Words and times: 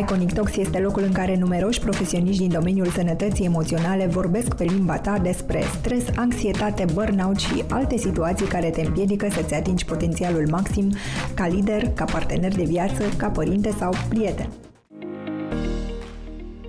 Iconic 0.00 0.32
Talks 0.32 0.56
este 0.56 0.78
locul 0.78 1.02
în 1.02 1.12
care 1.12 1.36
numeroși 1.36 1.80
profesioniști 1.80 2.40
din 2.40 2.50
domeniul 2.50 2.86
sănătății 2.86 3.44
emoționale 3.44 4.06
vorbesc 4.06 4.54
pe 4.54 4.64
limba 4.64 4.98
ta 4.98 5.18
despre 5.18 5.62
stres, 5.78 6.04
anxietate, 6.16 6.84
burnout 6.92 7.36
și 7.36 7.64
alte 7.68 7.96
situații 7.96 8.46
care 8.46 8.70
te 8.70 8.80
împiedică 8.80 9.28
să-ți 9.30 9.54
atingi 9.54 9.84
potențialul 9.84 10.46
maxim 10.50 10.92
ca 11.34 11.46
lider, 11.46 11.88
ca 11.94 12.04
partener 12.04 12.54
de 12.54 12.64
viață, 12.64 13.02
ca 13.16 13.28
părinte 13.28 13.70
sau 13.78 13.92
prieten. 14.08 14.48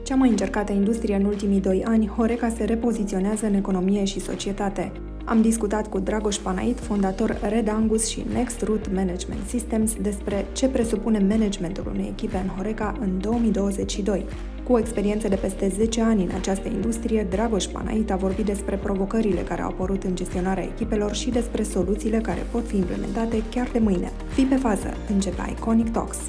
Cea 0.04 0.16
mai 0.16 0.30
încercată 0.30 0.72
industrie 0.72 1.16
în 1.16 1.24
ultimii 1.24 1.62
doi 1.62 1.84
ani, 1.88 2.08
Horeca 2.08 2.50
se 2.58 2.64
repoziționează 2.64 3.46
în 3.46 3.54
economie 3.54 4.04
și 4.04 4.20
societate. 4.20 4.92
Am 5.30 5.42
discutat 5.42 5.88
cu 5.88 6.00
Dragoș 6.00 6.36
Panait, 6.36 6.80
fondator 6.80 7.40
Red 7.42 7.68
Angus 7.68 8.08
și 8.08 8.26
Next 8.34 8.62
Route 8.62 8.90
Management 8.90 9.48
Systems 9.48 9.96
despre 9.96 10.46
ce 10.54 10.70
presupune 10.70 11.20
managementul 11.20 11.88
unei 11.88 12.08
echipe 12.08 12.38
în 12.38 12.48
Horeca 12.48 12.96
în 13.00 13.22
2022. 13.22 14.26
Cu 14.64 14.74
o 14.74 14.80
experiență 14.80 15.28
de 15.28 15.36
peste 15.36 15.68
10 15.68 16.02
ani 16.02 16.24
în 16.24 16.36
această 16.36 16.68
industrie, 16.68 17.24
Dragoș 17.24 17.66
Panait 17.66 18.12
a 18.12 18.16
vorbit 18.16 18.46
despre 18.46 18.78
provocările 18.78 19.42
care 19.42 19.62
au 19.62 19.70
apărut 19.70 20.04
în 20.04 20.16
gestionarea 20.16 20.64
echipelor 20.64 21.14
și 21.14 21.30
despre 21.30 21.64
soluțiile 21.64 22.20
care 22.20 22.42
pot 22.52 22.68
fi 22.68 22.78
implementate 22.78 23.44
chiar 23.50 23.68
de 23.72 23.80
mâine. 23.80 24.12
Fii 24.34 24.46
pe 24.46 24.56
fază, 24.56 24.94
începe 25.10 25.42
Iconic 25.52 25.92
Talks. 25.92 26.20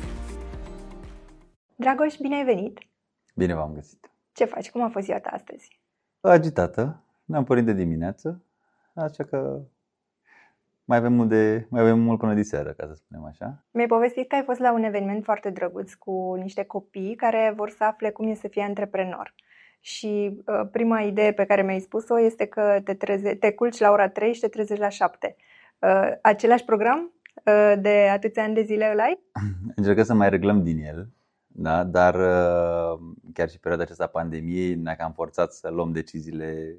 Dragoș, 1.77 2.17
bine 2.20 2.34
ai 2.37 2.45
venit! 2.45 2.78
Bine 3.34 3.55
v-am 3.55 3.73
găsit! 3.75 4.11
Ce 4.33 4.45
faci? 4.45 4.70
Cum 4.70 4.83
a 4.83 4.89
fost 4.89 5.05
ziua 5.05 5.19
ta 5.19 5.30
astăzi? 5.33 5.80
Agitată. 6.20 7.03
Ne-am 7.25 7.45
pornit 7.45 7.65
de 7.65 7.73
dimineață. 7.73 8.42
Așa 9.02 9.25
că 9.25 9.61
mai 10.84 10.98
avem, 10.98 11.12
mult 11.12 11.29
de, 11.29 11.66
mai 11.70 11.80
avem 11.80 11.98
mult 11.98 12.19
până 12.19 12.34
de 12.34 12.43
seară, 12.43 12.70
ca 12.70 12.87
să 12.87 12.95
spunem 12.95 13.25
așa. 13.25 13.65
Mi-ai 13.70 13.87
povestit 13.87 14.29
că 14.29 14.34
ai 14.34 14.43
fost 14.43 14.61
la 14.61 14.73
un 14.73 14.83
eveniment 14.83 15.25
foarte 15.25 15.51
drăguț 15.51 15.93
cu 15.93 16.34
niște 16.34 16.65
copii 16.65 17.15
care 17.15 17.53
vor 17.56 17.70
să 17.70 17.84
afle 17.84 18.11
cum 18.11 18.29
e 18.29 18.34
să 18.34 18.48
fie 18.48 18.62
antreprenor. 18.62 19.34
Și 19.80 20.42
uh, 20.47 20.69
prima 20.73 21.00
idee 21.00 21.33
pe 21.33 21.45
care 21.45 21.62
mi-ai 21.62 21.81
spus-o 21.81 22.20
este 22.20 22.47
că 22.47 22.81
te, 22.84 22.95
treze, 22.95 23.34
te 23.34 23.53
culci 23.53 23.78
la 23.78 23.91
ora 23.91 24.08
3 24.08 24.33
și 24.33 24.41
te 24.41 24.48
trezești 24.48 24.83
la 24.83 24.89
7. 24.89 25.36
Uh, 25.78 26.11
același 26.23 26.64
program 26.64 27.12
uh, 27.45 27.75
de 27.80 28.08
atâția 28.12 28.42
ani 28.42 28.55
de 28.55 28.62
zile 28.62 28.92
îl 28.92 29.01
ai? 29.01 29.19
Încercăm 29.77 30.05
să 30.05 30.14
mai 30.14 30.28
reglăm 30.28 30.62
din 30.62 30.78
el, 30.84 31.08
da? 31.47 31.84
dar 31.84 32.14
uh, 32.14 32.98
chiar 33.33 33.48
și 33.48 33.58
perioada 33.58 33.83
aceasta 33.83 34.05
a 34.05 34.19
pandemiei 34.19 34.75
ne-a 34.75 34.97
cam 34.97 35.12
forțat 35.12 35.53
să 35.53 35.69
luăm 35.70 35.92
deciziile 35.92 36.78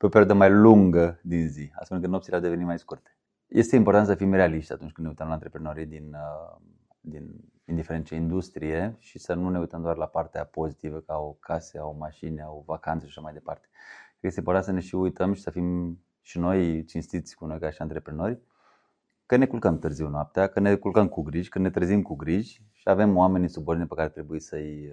pe 0.00 0.06
o 0.06 0.08
perioadă 0.08 0.34
mai 0.34 0.50
lungă 0.50 1.20
din 1.22 1.48
zi, 1.48 1.70
astfel 1.74 1.96
încât 1.96 2.12
nopțile 2.12 2.36
au 2.36 2.42
devenit 2.42 2.66
mai 2.66 2.78
scurte. 2.78 3.16
Este 3.46 3.76
important 3.76 4.06
să 4.06 4.14
fim 4.14 4.32
realiști 4.32 4.72
atunci 4.72 4.92
când 4.92 5.06
ne 5.06 5.12
uităm 5.12 5.26
la 5.26 5.32
antreprenorii 5.32 5.86
din, 5.86 6.14
uh, 6.14 6.60
din 7.00 7.44
indiferent 7.64 8.04
ce 8.04 8.14
industrie 8.14 8.96
și 8.98 9.18
să 9.18 9.34
nu 9.34 9.48
ne 9.48 9.58
uităm 9.58 9.82
doar 9.82 9.96
la 9.96 10.06
partea 10.06 10.44
pozitivă 10.44 11.00
ca 11.00 11.16
o 11.16 11.32
case, 11.32 11.78
o 11.78 11.92
mașini, 11.92 12.40
o 12.46 12.62
vacanță 12.66 13.04
și 13.04 13.10
așa 13.10 13.20
mai 13.20 13.32
departe. 13.32 13.68
Cred 13.70 14.20
că 14.20 14.26
este 14.26 14.38
important 14.38 14.66
să 14.66 14.72
ne 14.72 14.80
și 14.80 14.94
uităm 14.94 15.32
și 15.32 15.42
să 15.42 15.50
fim 15.50 15.98
și 16.20 16.38
noi 16.38 16.84
cinstiți 16.84 17.36
cu 17.36 17.46
noi 17.46 17.58
ca 17.58 17.70
și 17.70 17.82
antreprenori, 17.82 18.40
că 19.26 19.36
ne 19.36 19.46
culcăm 19.46 19.78
târziu 19.78 20.08
noaptea, 20.08 20.46
că 20.46 20.60
ne 20.60 20.74
culcăm 20.74 21.08
cu 21.08 21.22
griji, 21.22 21.48
că 21.48 21.58
ne 21.58 21.70
trezim 21.70 22.02
cu 22.02 22.14
griji 22.14 22.62
și 22.72 22.88
avem 22.88 23.16
oameni 23.16 23.44
în 23.44 23.50
subordine 23.50 23.86
pe 23.86 23.94
care 23.94 24.08
trebuie 24.08 24.40
să-i 24.40 24.88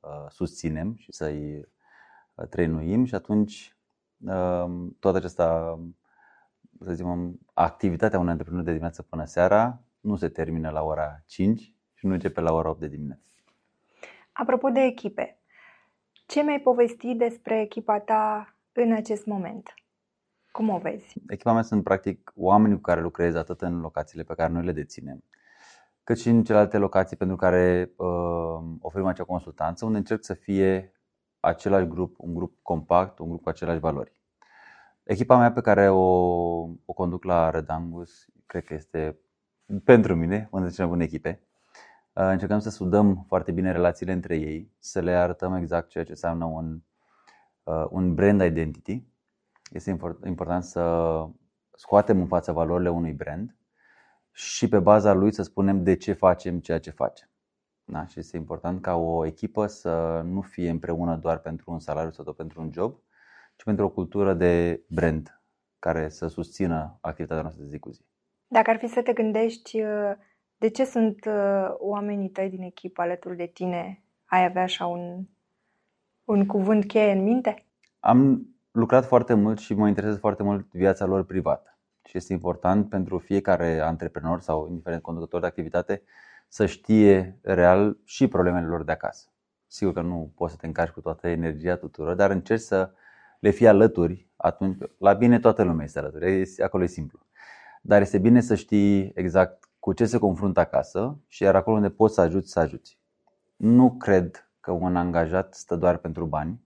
uh, 0.00 0.26
susținem 0.28 0.94
și 0.96 1.12
să-i 1.12 1.66
uh, 2.34 2.46
trăinuim 2.48 3.04
și 3.04 3.14
atunci 3.14 3.76
Ehm, 3.76 3.81
toată 4.98 5.16
această, 5.16 5.78
să 6.80 6.92
zicem, 6.92 7.38
activitatea 7.54 8.18
unui 8.18 8.30
antreprenor 8.30 8.64
de 8.64 8.70
dimineață 8.70 9.02
până 9.02 9.24
seara 9.24 9.80
nu 10.00 10.16
se 10.16 10.28
termină 10.28 10.70
la 10.70 10.82
ora 10.82 11.22
5 11.26 11.74
și 11.94 12.06
nu 12.06 12.12
începe 12.12 12.40
la 12.40 12.52
ora 12.52 12.68
8 12.68 12.80
de 12.80 12.88
dimineață. 12.88 13.22
Apropo 14.32 14.68
de 14.68 14.80
echipe, 14.80 15.38
ce 16.26 16.42
mi-ai 16.42 16.60
povestit 16.60 17.18
despre 17.18 17.60
echipa 17.60 18.00
ta 18.00 18.54
în 18.72 18.92
acest 18.92 19.26
moment? 19.26 19.74
Cum 20.50 20.68
o 20.68 20.78
vezi? 20.78 21.14
Echipa 21.28 21.52
mea 21.52 21.62
sunt 21.62 21.84
practic 21.84 22.32
oamenii 22.34 22.76
cu 22.76 22.82
care 22.82 23.00
lucrez 23.00 23.34
atât 23.34 23.60
în 23.60 23.80
locațiile 23.80 24.22
pe 24.22 24.34
care 24.34 24.52
noi 24.52 24.64
le 24.64 24.72
deținem, 24.72 25.24
cât 26.04 26.18
și 26.18 26.28
în 26.28 26.44
celelalte 26.44 26.78
locații 26.78 27.16
pentru 27.16 27.36
care 27.36 27.92
uh, 27.96 28.76
oferim 28.80 29.06
acea 29.06 29.24
consultanță, 29.24 29.84
unde 29.84 29.98
încerc 29.98 30.24
să 30.24 30.34
fie 30.34 30.92
același 31.42 31.86
grup, 31.86 32.14
un 32.18 32.34
grup 32.34 32.58
compact, 32.62 33.18
un 33.18 33.28
grup 33.28 33.42
cu 33.42 33.48
aceleași 33.48 33.80
valori. 33.80 34.12
Echipa 35.02 35.36
mea 35.36 35.52
pe 35.52 35.60
care 35.60 35.88
o, 35.88 36.02
o 36.84 36.92
conduc 36.94 37.24
la 37.24 37.50
Redangus, 37.50 38.26
cred 38.46 38.64
că 38.64 38.74
este 38.74 39.18
pentru 39.84 40.14
mine 40.14 40.48
una 40.50 40.62
dintre 40.62 40.70
cele 40.70 40.88
mai 40.88 40.96
bune 40.96 41.04
echipe. 41.04 41.40
Uh, 42.12 42.24
încercăm 42.24 42.58
să 42.58 42.70
sudăm 42.70 43.24
foarte 43.28 43.52
bine 43.52 43.72
relațiile 43.72 44.12
între 44.12 44.36
ei, 44.36 44.72
să 44.78 45.00
le 45.00 45.10
arătăm 45.10 45.54
exact 45.54 45.88
ceea 45.88 46.04
ce 46.04 46.10
înseamnă 46.10 46.44
un, 46.44 46.80
uh, 47.62 47.86
un 47.90 48.14
brand 48.14 48.42
identity. 48.42 49.02
Este 49.70 49.98
important 50.24 50.64
să 50.64 51.26
scoatem 51.74 52.20
în 52.20 52.26
față 52.26 52.52
valorile 52.52 52.90
unui 52.90 53.12
brand 53.12 53.56
și 54.32 54.68
pe 54.68 54.78
baza 54.78 55.12
lui 55.12 55.32
să 55.32 55.42
spunem 55.42 55.82
de 55.82 55.96
ce 55.96 56.12
facem 56.12 56.60
ceea 56.60 56.78
ce 56.78 56.90
facem. 56.90 57.31
Da? 57.84 58.06
Și 58.06 58.18
este 58.18 58.36
important 58.36 58.82
ca 58.82 58.94
o 58.94 59.26
echipă 59.26 59.66
să 59.66 60.22
nu 60.24 60.40
fie 60.40 60.70
împreună 60.70 61.16
doar 61.16 61.38
pentru 61.38 61.72
un 61.72 61.78
salariu 61.78 62.10
sau 62.10 62.32
pentru 62.32 62.60
un 62.60 62.70
job, 62.72 62.94
ci 63.56 63.62
pentru 63.62 63.84
o 63.84 63.88
cultură 63.88 64.34
de 64.34 64.82
brand 64.88 65.42
care 65.78 66.08
să 66.08 66.26
susțină 66.26 66.98
activitatea 67.00 67.42
noastră 67.42 67.64
de 67.64 67.70
zi 67.70 67.78
cu 67.78 67.90
zi. 67.90 68.04
Dacă 68.46 68.70
ar 68.70 68.76
fi 68.76 68.86
să 68.86 69.02
te 69.02 69.12
gândești 69.12 69.80
uh, 69.80 70.12
de 70.56 70.68
ce 70.68 70.84
sunt 70.84 71.24
uh, 71.24 71.68
oamenii 71.78 72.30
tăi 72.30 72.50
din 72.50 72.62
echipă 72.62 73.02
alături 73.02 73.36
de 73.36 73.46
tine, 73.46 74.02
ai 74.24 74.44
avea 74.44 74.62
așa 74.62 74.86
un, 74.86 75.24
un 76.24 76.46
cuvânt 76.46 76.86
cheie 76.86 77.12
în 77.12 77.22
minte? 77.22 77.66
Am 78.00 78.46
lucrat 78.70 79.06
foarte 79.06 79.34
mult 79.34 79.58
și 79.58 79.74
mă 79.74 79.88
interesează 79.88 80.20
foarte 80.20 80.42
mult 80.42 80.72
viața 80.72 81.04
lor 81.04 81.24
privată. 81.24 81.78
Și 82.04 82.16
este 82.16 82.32
important 82.32 82.88
pentru 82.88 83.18
fiecare 83.18 83.80
antreprenor 83.80 84.40
sau 84.40 84.68
indiferent 84.68 85.02
conducător 85.02 85.40
de 85.40 85.46
activitate 85.46 86.02
să 86.52 86.66
știe 86.66 87.38
real 87.42 87.98
și 88.04 88.28
problemele 88.28 88.66
lor 88.66 88.84
de 88.84 88.92
acasă. 88.92 89.28
Sigur 89.66 89.92
că 89.92 90.00
nu 90.00 90.32
poți 90.34 90.52
să 90.52 90.58
te 90.58 90.66
încarci 90.66 90.92
cu 90.92 91.00
toată 91.00 91.28
energia 91.28 91.76
tuturor, 91.76 92.14
dar 92.14 92.30
încerci 92.30 92.60
să 92.60 92.92
le 93.40 93.50
fii 93.50 93.68
alături 93.68 94.28
atunci, 94.36 94.78
la 94.98 95.12
bine 95.12 95.38
toată 95.38 95.62
lumea 95.62 95.84
este 95.84 95.98
alături, 95.98 96.62
acolo 96.62 96.82
e 96.82 96.86
simplu. 96.86 97.26
Dar 97.82 98.00
este 98.00 98.18
bine 98.18 98.40
să 98.40 98.54
știi 98.54 99.12
exact 99.14 99.70
cu 99.78 99.92
ce 99.92 100.04
se 100.04 100.18
confruntă 100.18 100.60
acasă 100.60 101.18
și 101.28 101.42
iar 101.42 101.54
acolo 101.54 101.76
unde 101.76 101.90
poți 101.90 102.14
să 102.14 102.20
ajuți, 102.20 102.50
să 102.50 102.60
ajuți. 102.60 102.98
Nu 103.56 103.96
cred 103.96 104.50
că 104.60 104.70
un 104.70 104.96
angajat 104.96 105.54
stă 105.54 105.76
doar 105.76 105.96
pentru 105.96 106.24
bani, 106.24 106.60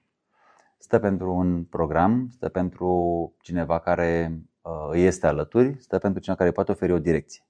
stă 0.79 0.99
pentru 0.99 1.35
un 1.35 1.65
program, 1.65 2.29
stă 2.33 2.49
pentru 2.49 3.35
cineva 3.41 3.79
care 3.79 4.41
uh, 4.61 4.89
îi 4.91 5.05
este 5.05 5.27
alături, 5.27 5.77
stă 5.81 5.99
pentru 5.99 6.21
cineva 6.21 6.39
care 6.39 6.53
poate 6.53 6.71
oferi 6.71 6.93
o 6.93 6.99
direcție. 6.99 7.47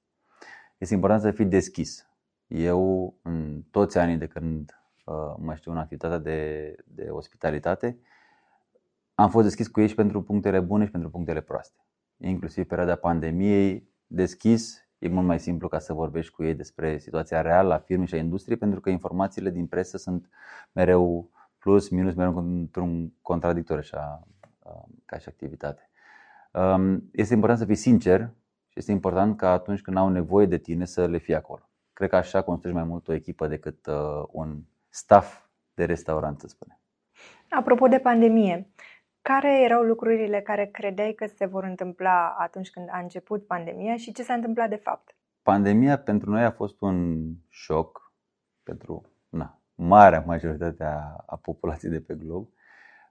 Este 0.79 0.95
important 0.95 1.23
să 1.23 1.31
fii 1.31 1.45
deschis. 1.45 2.07
Eu, 2.47 3.15
în 3.23 3.63
toți 3.71 3.99
anii 3.99 4.17
de 4.17 4.27
când 4.27 4.81
uh, 5.05 5.35
mă 5.39 5.55
știu 5.55 5.73
în 5.73 5.79
activitatea 5.79 6.19
de, 6.19 6.75
de 6.85 7.09
ospitalitate, 7.11 7.99
am 9.15 9.31
fost 9.31 9.45
deschis 9.45 9.69
cu 9.69 9.81
ei 9.81 9.89
și 9.89 9.95
pentru 9.95 10.23
punctele 10.23 10.61
bune 10.61 10.85
și 10.85 10.91
pentru 10.91 11.11
punctele 11.11 11.41
proaste. 11.41 11.85
Inclusiv 12.17 12.65
perioada 12.67 12.95
pandemiei, 12.95 13.89
deschis, 14.07 14.89
e 14.99 15.09
mult 15.09 15.27
mai 15.27 15.41
simplu 15.41 15.69
ca 15.69 15.79
să 15.79 15.93
vorbești 15.93 16.33
cu 16.33 16.45
ei 16.45 16.55
despre 16.55 16.99
situația 16.99 17.41
reală 17.41 17.75
a 17.75 17.79
firmei 17.79 18.07
și 18.07 18.15
a 18.15 18.19
industriei, 18.19 18.59
pentru 18.59 18.81
că 18.81 18.91
informațiile 18.91 19.51
din 19.51 19.67
presă 19.67 19.97
sunt 19.97 20.29
mereu 20.73 21.31
plus, 21.59 21.89
minus, 21.89 22.15
mereu 22.15 22.37
într-un 22.37 23.13
contradictor 23.23 23.79
așa, 23.79 24.27
uh, 24.63 24.83
ca 25.05 25.19
și 25.19 25.29
activitate. 25.29 25.91
Um, 26.53 27.09
este 27.13 27.35
important 27.35 27.59
să 27.59 27.65
fii 27.65 27.75
sincer 27.75 28.21
și 28.69 28.79
este 28.79 28.93
important 28.93 29.37
ca 29.37 29.51
atunci 29.51 29.81
când 29.81 29.97
au 29.97 30.09
nevoie 30.09 30.47
de 30.47 30.59
tine 30.59 30.85
să 30.85 31.07
le 31.07 31.19
fii 31.19 31.35
acolo. 31.35 31.69
Cred 31.97 32.09
că 32.09 32.17
așa 32.17 32.43
construiești 32.43 32.83
mai 32.83 32.91
mult 32.91 33.09
o 33.09 33.13
echipă 33.13 33.47
decât 33.47 33.87
uh, 33.87 34.25
un 34.31 34.63
staff 34.89 35.47
de 35.75 35.85
restaurant, 35.85 36.41
să 36.41 36.47
spunem. 36.49 36.79
Apropo 37.51 37.87
de 37.87 37.99
pandemie, 37.99 38.71
care 39.23 39.63
erau 39.63 39.83
lucrurile 39.83 40.41
care 40.41 40.67
credeai 40.67 41.13
că 41.13 41.27
se 41.27 41.47
vor 41.47 41.65
întâmpla 41.65 42.35
atunci 42.39 42.71
când 42.71 42.89
a 42.91 42.99
început 42.99 43.47
pandemia 43.47 43.97
și 43.97 44.13
ce 44.13 44.23
s-a 44.23 44.35
întâmplat 44.35 44.69
de 44.69 44.77
fapt? 44.77 45.17
Pandemia 45.43 45.99
pentru 45.99 46.31
noi 46.31 46.45
a 46.45 46.51
fost 46.51 46.81
un 46.81 47.29
șoc 47.49 48.13
pentru 48.63 49.03
na, 49.29 49.61
marea 49.75 50.25
majoritate 50.27 50.85
a, 50.85 51.25
a 51.27 51.37
populației 51.37 51.91
de 51.91 52.01
pe 52.01 52.15
glob. 52.15 52.49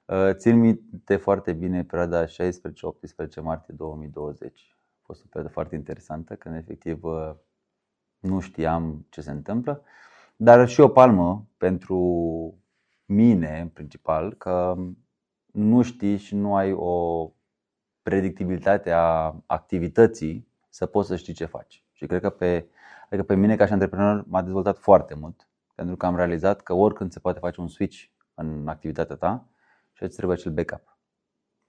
Uh, 0.05 0.33
țin 0.33 0.59
minte 0.59 1.15
foarte 1.15 1.53
bine 1.53 1.83
perioada 1.83 2.25
16-18 2.25 2.27
martie 3.41 3.73
2020. 3.77 4.75
A 4.97 5.01
fost 5.01 5.23
o 5.23 5.25
perioadă 5.29 5.53
foarte 5.53 5.75
interesantă, 5.75 6.35
când 6.35 6.55
efectiv 6.55 7.03
uh, 7.03 7.35
nu 8.25 8.39
știam 8.39 9.05
ce 9.09 9.21
se 9.21 9.31
întâmplă, 9.31 9.83
dar 10.35 10.67
și 10.67 10.79
o 10.79 10.87
palmă 10.87 11.47
pentru 11.57 11.99
mine, 13.05 13.59
în 13.61 13.67
principal, 13.67 14.33
că 14.33 14.75
nu 15.51 15.81
știi 15.81 16.17
și 16.17 16.35
nu 16.35 16.55
ai 16.55 16.71
o 16.71 17.29
predictibilitate 18.01 18.91
a 18.91 19.35
activității 19.45 20.47
să 20.69 20.85
poți 20.85 21.07
să 21.07 21.15
știi 21.15 21.33
ce 21.33 21.45
faci. 21.45 21.83
Și 21.91 22.05
cred 22.05 22.21
că 22.21 22.29
pe, 22.29 22.67
adică 23.05 23.23
pe 23.23 23.35
mine 23.35 23.55
ca 23.55 23.65
și 23.65 23.71
antreprenor 23.73 24.25
m-a 24.27 24.41
dezvoltat 24.41 24.77
foarte 24.77 25.15
mult 25.15 25.47
Pentru 25.75 25.95
că 25.95 26.05
am 26.05 26.15
realizat 26.15 26.61
că 26.61 26.73
oricând 26.73 27.11
se 27.11 27.19
poate 27.19 27.39
face 27.39 27.61
un 27.61 27.67
switch 27.67 28.03
în 28.33 28.67
activitatea 28.67 29.15
ta 29.15 29.47
și 29.93 30.03
îți 30.03 30.15
trebuie 30.15 30.37
acel 30.37 30.51
backup. 30.51 30.97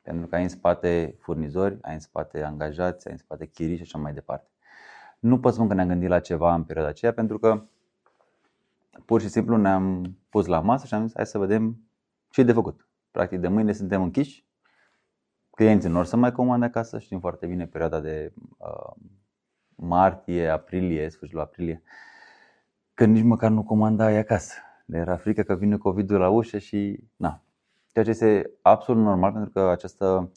Pentru 0.03 0.27
că 0.27 0.35
ai 0.35 0.43
în 0.43 0.49
spate 0.49 1.17
furnizori, 1.21 1.79
ai 1.83 1.95
în 1.95 2.01
spate 2.01 2.43
angajați, 2.43 3.07
ai 3.07 3.13
în 3.13 3.19
spate 3.19 3.47
chirii 3.47 3.77
și 3.77 3.83
așa 3.83 3.99
mai 3.99 4.13
departe. 4.13 4.51
Nu 5.19 5.41
pot 5.41 5.53
spun 5.53 5.69
că 5.69 5.75
ne-am 5.75 5.89
gândit 5.89 6.09
la 6.09 6.21
ceva 6.21 6.55
în 6.55 6.65
perioada 6.65 6.91
aceea, 6.91 7.13
pentru 7.13 7.39
că 7.39 7.63
pur 9.05 9.21
și 9.21 9.29
simplu 9.29 9.57
ne-am 9.57 10.17
pus 10.29 10.47
la 10.47 10.61
masă 10.61 10.87
și 10.87 10.95
am 10.95 11.07
zis 11.07 11.15
hai 11.15 11.27
să 11.27 11.39
vedem 11.39 11.79
ce 12.29 12.41
e 12.41 12.45
de 12.45 12.53
făcut. 12.53 12.89
Practic 13.11 13.39
de 13.39 13.49
mâine 13.49 13.73
suntem 13.73 14.03
închiși, 14.03 14.45
clienții 15.51 15.89
nu 15.89 15.99
or 15.99 16.05
să 16.05 16.17
mai 16.17 16.33
comande 16.33 16.65
acasă, 16.65 16.99
știm 16.99 17.21
foarte 17.21 17.47
bine 17.47 17.67
perioada 17.67 18.01
de 18.01 18.33
uh, 18.59 18.93
martie, 19.75 20.49
aprilie, 20.49 21.09
sfârșitul 21.09 21.41
aprilie, 21.41 21.83
când 22.95 23.15
nici 23.15 23.25
măcar 23.25 23.51
nu 23.51 23.63
comandai 23.63 24.17
acasă. 24.17 24.55
Le 24.87 24.99
era 24.99 25.17
frică 25.17 25.43
că 25.43 25.55
vine 25.55 25.77
COVID-ul 25.77 26.19
la 26.19 26.29
ușă 26.29 26.59
și 26.59 27.01
na. 27.17 27.43
Ceea 27.93 28.05
ce 28.05 28.11
este 28.11 28.51
absolut 28.63 29.03
normal 29.03 29.33
pentru 29.33 29.51
că 29.51 29.61
această 29.61 30.33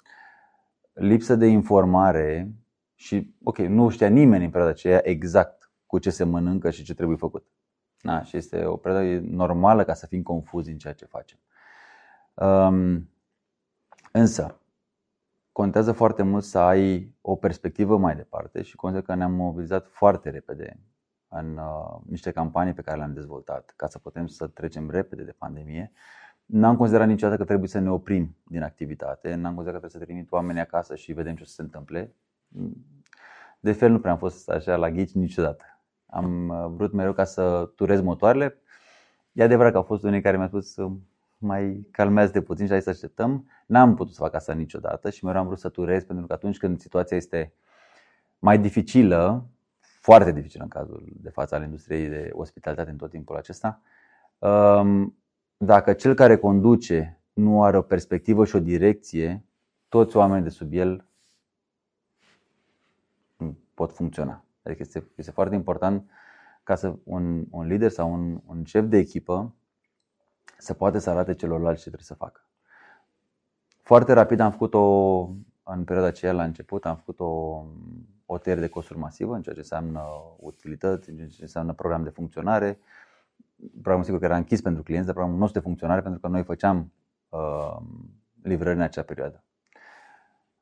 lipsă 0.93 1.35
de 1.35 1.45
informare 1.45 2.51
și, 2.99 3.33
ok, 3.43 3.57
nu 3.57 3.89
știa 3.89 4.07
nimeni 4.07 4.43
în 4.43 4.49
perioada 4.49 4.75
aceea 4.75 5.01
exact 5.03 5.71
cu 5.85 5.99
ce 5.99 6.09
se 6.09 6.23
mănâncă 6.23 6.69
și 6.69 6.83
ce 6.83 6.93
trebuie 6.93 7.17
făcut. 7.17 7.45
Da, 8.01 8.23
și 8.23 8.37
este 8.37 8.65
o 8.65 8.77
perioadă 8.77 9.19
normală 9.19 9.83
ca 9.83 9.93
să 9.93 10.05
fim 10.05 10.23
confuzi 10.23 10.71
în 10.71 10.77
ceea 10.77 10.93
ce 10.93 11.05
facem. 11.05 11.39
Um, 12.33 13.09
însă, 14.11 14.59
contează 15.51 15.91
foarte 15.91 16.23
mult 16.23 16.43
să 16.43 16.59
ai 16.59 17.15
o 17.21 17.35
perspectivă 17.35 17.97
mai 17.97 18.15
departe 18.15 18.61
și 18.61 18.75
consider 18.75 19.05
că 19.05 19.15
ne-am 19.15 19.33
mobilizat 19.33 19.87
foarte 19.87 20.29
repede 20.29 20.79
în 21.27 21.57
uh, 21.57 22.01
niște 22.05 22.31
campanii 22.31 22.73
pe 22.73 22.81
care 22.81 22.97
le-am 22.97 23.13
dezvoltat 23.13 23.73
ca 23.75 23.87
să 23.87 23.99
putem 23.99 24.27
să 24.27 24.47
trecem 24.47 24.89
repede 24.89 25.23
de 25.23 25.35
pandemie. 25.37 25.91
N-am 26.45 26.75
considerat 26.75 27.07
niciodată 27.07 27.37
că 27.37 27.45
trebuie 27.45 27.69
să 27.69 27.79
ne 27.79 27.91
oprim 27.91 28.35
din 28.43 28.61
activitate, 28.61 29.35
n-am 29.35 29.53
considerat 29.53 29.81
că 29.81 29.87
trebuie 29.87 30.07
să 30.07 30.13
trimit 30.13 30.31
oamenii 30.31 30.61
acasă 30.61 30.95
și 30.95 31.13
vedem 31.13 31.35
ce 31.35 31.41
o 31.41 31.45
să 31.45 31.53
se 31.53 31.61
întâmple. 31.61 32.13
De 33.59 33.71
fel 33.71 33.91
nu 33.91 33.99
prea 33.99 34.11
am 34.11 34.17
fost 34.17 34.49
așa 34.49 34.75
la 34.75 34.91
ghici 34.91 35.11
niciodată. 35.11 35.63
Am 36.05 36.49
uh, 36.49 36.71
vrut 36.75 36.91
mereu 36.91 37.13
ca 37.13 37.23
să 37.23 37.71
turez 37.75 38.01
motoarele. 38.01 38.61
E 39.31 39.43
adevărat 39.43 39.71
că 39.71 39.77
au 39.77 39.83
fost 39.83 40.03
unii 40.03 40.21
care 40.21 40.35
mi-au 40.37 40.47
spus 40.47 40.75
mai 41.37 41.87
calmează 41.91 42.41
puțin 42.41 42.65
și 42.65 42.71
hai 42.71 42.81
să 42.81 42.89
așteptăm. 42.89 43.49
N-am 43.65 43.95
putut 43.95 44.13
să 44.13 44.21
fac 44.21 44.33
asta 44.33 44.53
niciodată 44.53 45.09
și 45.09 45.25
mereu 45.25 45.39
am 45.39 45.45
vrut 45.47 45.59
să 45.59 45.69
turez 45.69 46.03
pentru 46.03 46.27
că 46.27 46.33
atunci 46.33 46.57
când 46.57 46.79
situația 46.79 47.17
este 47.17 47.53
mai 48.39 48.59
dificilă, 48.59 49.45
foarte 49.79 50.31
dificilă 50.31 50.63
în 50.63 50.69
cazul 50.69 51.03
de 51.21 51.29
față 51.29 51.55
al 51.55 51.63
industriei 51.63 52.07
de 52.07 52.29
ospitalitate 52.33 52.89
în 52.89 52.97
tot 52.97 53.09
timpul 53.09 53.35
acesta, 53.35 53.81
um, 54.37 55.17
dacă 55.57 55.93
cel 55.93 56.13
care 56.13 56.37
conduce 56.37 57.21
nu 57.33 57.63
are 57.63 57.77
o 57.77 57.81
perspectivă 57.81 58.45
și 58.45 58.55
o 58.55 58.59
direcție, 58.59 59.45
toți 59.89 60.17
oamenii 60.17 60.43
de 60.43 60.49
sub 60.49 60.73
el 60.73 61.08
pot 63.79 63.91
funcționa. 63.91 64.45
Adică 64.63 64.81
este, 64.81 65.11
este 65.15 65.31
foarte 65.31 65.55
important 65.55 66.09
ca 66.63 66.75
să 66.75 66.95
un, 67.03 67.45
un 67.49 67.67
lider 67.67 67.89
sau 67.89 68.13
un, 68.13 68.41
un 68.45 68.63
șef 68.63 68.85
de 68.85 68.97
echipă 68.97 69.53
să 70.57 70.73
poate 70.73 70.99
să 70.99 71.09
arate 71.09 71.33
celorlalți 71.35 71.81
ce 71.81 71.87
trebuie 71.87 72.05
să 72.05 72.13
facă. 72.13 72.41
Foarte 73.81 74.13
rapid 74.13 74.39
am 74.39 74.51
făcut 74.51 74.73
o, 74.73 75.19
în 75.63 75.83
perioada 75.83 76.07
aceea 76.07 76.31
la 76.31 76.43
început, 76.43 76.85
am 76.85 76.95
făcut 76.95 77.19
o, 77.19 77.63
o 78.25 78.37
tăiere 78.37 78.61
de 78.61 78.67
costuri 78.67 78.99
masivă 78.99 79.35
în 79.35 79.41
ceea 79.41 79.55
ce 79.55 79.61
înseamnă 79.61 80.03
utilități, 80.37 81.09
în 81.09 81.15
ceea 81.15 81.27
ce 81.27 81.41
înseamnă 81.41 81.73
program 81.73 82.03
de 82.03 82.09
funcționare. 82.09 82.79
Programul 83.71 84.03
sigur 84.03 84.19
că 84.19 84.25
era 84.25 84.37
închis 84.37 84.61
pentru 84.61 84.83
clienți, 84.83 85.05
dar 85.05 85.15
programul 85.15 85.39
nostru 85.39 85.59
de 85.59 85.65
funcționare 85.65 86.01
pentru 86.01 86.19
că 86.19 86.27
noi 86.27 86.43
făceam 86.43 86.93
uh, 87.29 87.77
livrări 88.41 88.75
în 88.75 88.81
acea 88.81 89.03
perioadă. 89.03 89.43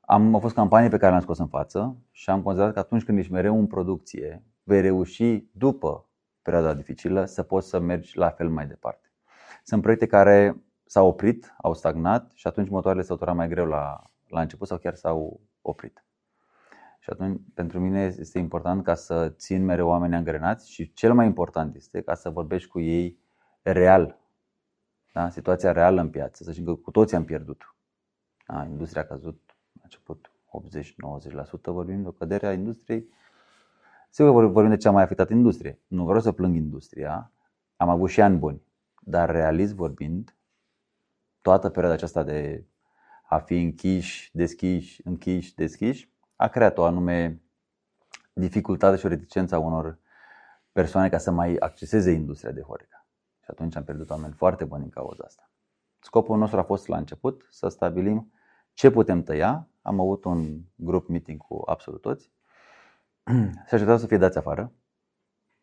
Am, 0.10 0.34
au 0.34 0.40
fost 0.40 0.56
campanii 0.56 0.90
pe 0.90 0.98
care 0.98 1.10
le-am 1.10 1.22
scos 1.22 1.38
în 1.38 1.48
față 1.48 1.98
și 2.12 2.30
am 2.30 2.42
considerat 2.42 2.74
că 2.74 2.80
atunci 2.80 3.04
când 3.04 3.18
ești 3.18 3.32
mereu 3.32 3.60
în 3.60 3.68
producție, 3.68 4.44
vei 4.64 4.82
reuși 4.82 5.50
după 5.52 6.10
perioada 6.42 6.74
dificilă 6.74 7.26
să 7.26 7.44
poți 7.44 7.70
să 7.70 7.80
mergi 7.80 8.18
la 8.18 8.30
fel 8.30 8.50
mai 8.50 8.68
departe. 8.68 9.12
Sunt 9.64 9.82
proiecte 9.82 10.06
care 10.06 10.64
s-au 10.86 11.08
oprit, 11.08 11.56
au 11.62 11.74
stagnat 11.74 12.32
și 12.34 12.48
atunci 12.48 12.70
motoarele 12.70 13.04
s-au 13.04 13.18
turat 13.18 13.36
mai 13.36 13.48
greu 13.48 13.66
la, 13.66 14.04
la 14.28 14.42
început 14.42 14.68
sau 14.68 14.78
chiar 14.78 14.96
s-au 14.96 15.42
oprit. 15.62 16.06
Și 17.00 17.10
atunci, 17.10 17.42
pentru 17.54 17.80
mine 17.80 18.16
este 18.18 18.40
important 18.40 18.84
ca 18.84 18.96
să 18.96 19.30
țin 19.30 19.66
mereu 19.66 19.88
oameni 19.88 20.16
angrenați 20.16 20.72
și 20.72 20.94
cel 20.94 21.14
mai 21.14 21.26
important 21.26 21.76
este 21.76 22.02
ca 22.02 22.16
să 22.16 22.30
vorbești 22.30 22.70
cu 22.70 22.80
ei 22.80 23.20
real. 23.62 24.20
Da? 25.14 25.30
Situația 25.30 25.72
reală 25.72 26.02
în 26.02 26.10
piață, 26.10 26.44
să 26.44 26.52
știm 26.52 26.66
că 26.66 26.74
cu 26.74 26.92
toții 26.92 27.18
am 27.18 27.26
pierdut. 27.26 27.76
Da? 28.48 28.66
Industria 28.70 29.02
a 29.02 29.06
căzut, 29.06 29.47
a 29.47 29.47
început 29.88 30.32
80-90%, 31.62 31.64
vorbim 31.64 32.02
de 32.02 32.08
o 32.08 32.12
cădere 32.12 32.48
a 32.48 32.54
industriei. 32.54 33.10
Sigur 34.10 34.32
că 34.32 34.48
vorbim 34.48 34.72
de 34.72 34.78
cea 34.78 34.92
mai 34.92 35.04
afectată 35.04 35.34
industrie. 35.34 35.80
Nu 35.88 36.04
vreau 36.04 36.20
să 36.20 36.32
plâng 36.32 36.56
industria, 36.56 37.32
am 37.76 37.90
avut 37.90 38.10
și 38.10 38.22
ani 38.22 38.38
buni. 38.38 38.62
Dar 39.02 39.30
realist 39.30 39.74
vorbind, 39.74 40.36
toată 41.42 41.70
perioada 41.70 41.94
aceasta 41.96 42.24
de 42.24 42.66
a 43.24 43.38
fi 43.40 43.62
închiși, 43.62 44.30
deschiși, 44.34 45.02
închiși, 45.04 45.56
deschiși, 45.56 46.12
a 46.36 46.48
creat 46.48 46.78
o 46.78 46.84
anume 46.84 47.42
dificultate 48.34 48.98
și 48.98 49.06
o 49.06 49.10
reticență 49.10 49.56
a 49.56 49.60
unor 49.60 50.00
persoane 50.72 51.10
ca 51.10 51.18
să 51.18 51.32
mai 51.32 51.56
acceseze 51.56 52.12
industria 52.12 52.52
de 52.52 52.62
Horeca. 52.62 53.08
Și 53.40 53.48
atunci 53.50 53.76
am 53.76 53.84
pierdut 53.84 54.10
oameni 54.10 54.34
foarte 54.34 54.66
buni 54.66 54.84
în 54.84 54.90
cauza 54.90 55.24
asta. 55.26 55.52
Scopul 56.00 56.38
nostru 56.38 56.60
a 56.60 56.64
fost 56.64 56.88
la 56.88 56.98
început 56.98 57.48
să 57.50 57.68
stabilim 57.68 58.32
ce 58.74 58.92
putem 58.92 59.24
tăia. 59.24 59.68
Am 59.88 60.00
avut 60.00 60.24
un 60.24 60.62
grup 60.76 61.08
meeting 61.08 61.38
cu 61.38 61.62
absolut 61.66 62.02
toți. 62.02 62.32
Se 63.68 63.76
așteptau 63.76 63.98
să 63.98 64.06
fie 64.06 64.18
dați 64.18 64.38
afară 64.38 64.74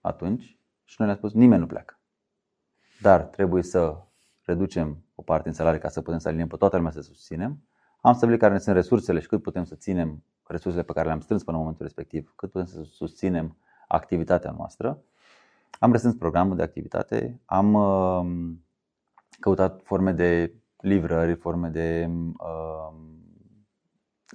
atunci 0.00 0.58
și 0.84 0.96
noi 0.98 1.06
le-am 1.06 1.18
spus 1.18 1.32
nimeni 1.32 1.60
nu 1.60 1.66
pleacă. 1.66 2.00
Dar 3.00 3.22
trebuie 3.22 3.62
să 3.62 4.02
reducem 4.44 5.04
o 5.14 5.22
parte 5.22 5.48
în 5.48 5.54
salarii 5.54 5.80
ca 5.80 5.88
să 5.88 6.02
putem 6.02 6.18
să 6.18 6.28
aliniem 6.28 6.48
pe 6.48 6.56
toată 6.56 6.76
lumea 6.76 6.90
să 6.90 7.00
susținem. 7.00 7.62
Am 8.00 8.14
stabilit 8.14 8.40
care 8.40 8.52
ne 8.52 8.58
sunt 8.58 8.74
resursele 8.74 9.20
și 9.20 9.26
cât 9.26 9.42
putem 9.42 9.64
să 9.64 9.74
ținem 9.74 10.24
resursele 10.46 10.82
pe 10.84 10.92
care 10.92 11.06
le-am 11.06 11.20
strâns 11.20 11.42
până 11.42 11.56
în 11.56 11.62
momentul 11.62 11.84
respectiv, 11.84 12.32
cât 12.36 12.50
putem 12.50 12.66
să 12.66 12.82
susținem 12.82 13.56
activitatea 13.88 14.50
noastră. 14.50 15.02
Am 15.80 15.90
restrâns 15.90 16.16
programul 16.16 16.56
de 16.56 16.62
activitate, 16.62 17.40
am 17.44 17.74
uh, 17.74 18.52
căutat 19.40 19.82
forme 19.82 20.12
de 20.12 20.54
livrări, 20.76 21.34
forme 21.34 21.69
de 21.69 22.10
uh, 22.38 23.12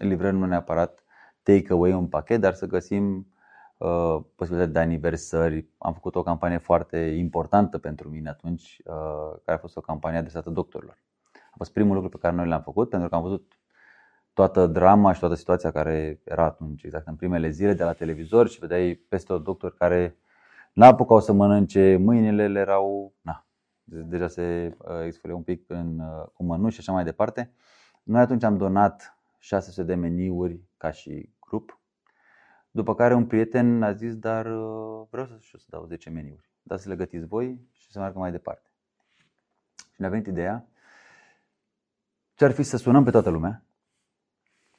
livrări 0.07 0.35
nu 0.35 0.45
neapărat 0.45 1.03
take 1.43 1.73
away 1.73 1.93
un 1.93 2.07
pachet, 2.07 2.41
dar 2.41 2.53
să 2.53 2.65
găsim 2.65 3.33
uh, 3.77 4.17
posibilitatea 4.35 4.73
de 4.73 4.79
aniversări. 4.79 5.67
Am 5.77 5.93
făcut 5.93 6.15
o 6.15 6.23
campanie 6.23 6.57
foarte 6.57 6.97
importantă 6.97 7.77
pentru 7.77 8.09
mine 8.09 8.29
atunci, 8.29 8.81
uh, 8.85 9.39
care 9.45 9.57
a 9.57 9.61
fost 9.61 9.77
o 9.77 9.81
campanie 9.81 10.17
adresată 10.17 10.49
doctorilor. 10.49 11.03
A 11.33 11.53
fost 11.57 11.73
primul 11.73 11.93
lucru 11.93 12.09
pe 12.09 12.17
care 12.17 12.35
noi 12.35 12.47
l-am 12.47 12.61
făcut 12.61 12.89
pentru 12.89 13.09
că 13.09 13.15
am 13.15 13.21
văzut 13.21 13.59
toată 14.33 14.67
drama 14.67 15.13
și 15.13 15.19
toată 15.19 15.35
situația 15.35 15.71
care 15.71 16.21
era 16.23 16.43
atunci, 16.43 16.83
exact 16.83 17.07
în 17.07 17.15
primele 17.15 17.49
zile 17.49 17.73
de 17.73 17.83
la 17.83 17.93
televizor 17.93 18.47
și 18.49 18.59
vedeai 18.59 18.93
peste 19.09 19.33
o 19.33 19.37
doctor 19.37 19.73
care 19.73 20.17
n-apucau 20.73 21.19
să 21.19 21.33
mănânce, 21.33 21.97
mâinile 21.97 22.47
le 22.47 22.59
erau, 22.59 23.13
na, 23.21 23.47
deja 23.83 24.27
se 24.27 24.77
uh, 24.77 25.05
exfolia 25.05 25.35
un 25.35 25.43
pic 25.43 25.63
în, 25.67 25.99
uh, 25.99 26.25
cu 26.33 26.43
mănuși 26.43 26.73
și 26.73 26.79
așa 26.79 26.91
mai 26.91 27.03
departe. 27.03 27.53
Noi 28.03 28.21
atunci 28.21 28.43
am 28.43 28.57
donat 28.57 29.18
600 29.39 29.83
de 29.83 29.95
meniuri 29.95 30.61
ca 30.77 30.91
și 30.91 31.33
grup, 31.39 31.79
după 32.71 32.95
care 32.95 33.13
un 33.13 33.27
prieten 33.27 33.83
a 33.83 33.93
zis, 33.93 34.15
dar 34.15 34.45
uh, 34.45 35.07
vreau 35.09 35.25
să 35.25 35.37
și 35.39 35.57
să 35.57 35.65
dau 35.69 35.85
10 35.85 36.09
meniuri, 36.09 36.49
dar 36.61 36.77
să 36.77 36.89
le 36.89 36.95
gătiți 36.95 37.25
voi 37.25 37.67
și 37.71 37.91
să 37.91 37.99
meargă 37.99 38.19
mai 38.19 38.31
departe. 38.31 38.69
Și 39.75 40.01
ne-a 40.01 40.09
venit 40.09 40.27
ideea 40.27 40.67
ce 42.33 42.45
ar 42.45 42.51
fi 42.51 42.63
să 42.63 42.77
sunăm 42.77 43.03
pe 43.03 43.11
toată 43.11 43.29
lumea 43.29 43.63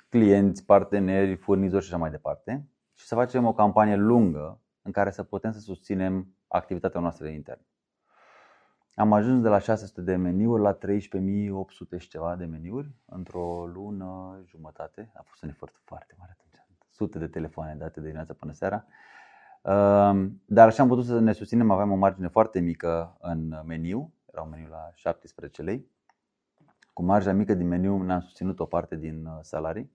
clienți, 0.08 0.64
parteneri, 0.64 1.36
furnizori 1.36 1.84
și 1.84 1.90
așa 1.90 2.00
mai 2.00 2.10
departe 2.10 2.68
și 2.94 3.06
să 3.06 3.14
facem 3.14 3.46
o 3.46 3.52
campanie 3.52 3.96
lungă 3.96 4.60
în 4.82 4.92
care 4.92 5.10
să 5.10 5.22
putem 5.22 5.52
să 5.52 5.58
susținem 5.58 6.34
activitatea 6.46 7.00
noastră 7.00 7.24
de 7.24 7.30
intern. 7.30 7.60
Am 9.00 9.12
ajuns 9.12 9.42
de 9.42 9.48
la 9.48 9.58
600 9.58 10.00
de 10.00 10.16
meniuri 10.16 10.62
la 10.62 10.78
13.800 10.78 11.98
și 11.98 12.08
ceva 12.08 12.36
de 12.36 12.44
meniuri 12.44 12.90
într-o 13.04 13.66
lună 13.66 14.40
jumătate. 14.46 15.10
A 15.14 15.22
fost 15.24 15.42
un 15.42 15.48
efort 15.48 15.80
foarte 15.84 16.14
mare 16.18 16.36
atunci. 16.38 16.64
Sute 16.90 17.18
de 17.18 17.26
telefoane 17.26 17.74
date 17.74 17.92
de 17.94 18.00
dimineața 18.00 18.34
până 18.38 18.52
seara. 18.52 18.84
Ehm, 19.62 20.42
dar 20.44 20.66
așa 20.66 20.82
am 20.82 20.88
putut 20.88 21.04
să 21.04 21.18
ne 21.18 21.32
susținem, 21.32 21.70
aveam 21.70 21.92
o 21.92 21.94
margine 21.94 22.28
foarte 22.28 22.60
mică 22.60 23.16
în 23.20 23.62
meniu, 23.66 24.12
era 24.32 24.42
un 24.42 24.48
meniu 24.50 24.68
la 24.70 24.90
17 24.94 25.62
lei. 25.62 25.90
Cu 26.92 27.02
marja 27.02 27.32
mică 27.32 27.54
din 27.54 27.68
meniu 27.68 28.02
ne-am 28.02 28.20
susținut 28.20 28.60
o 28.60 28.64
parte 28.64 28.96
din 28.96 29.24
uh, 29.26 29.38
salarii 29.40 29.90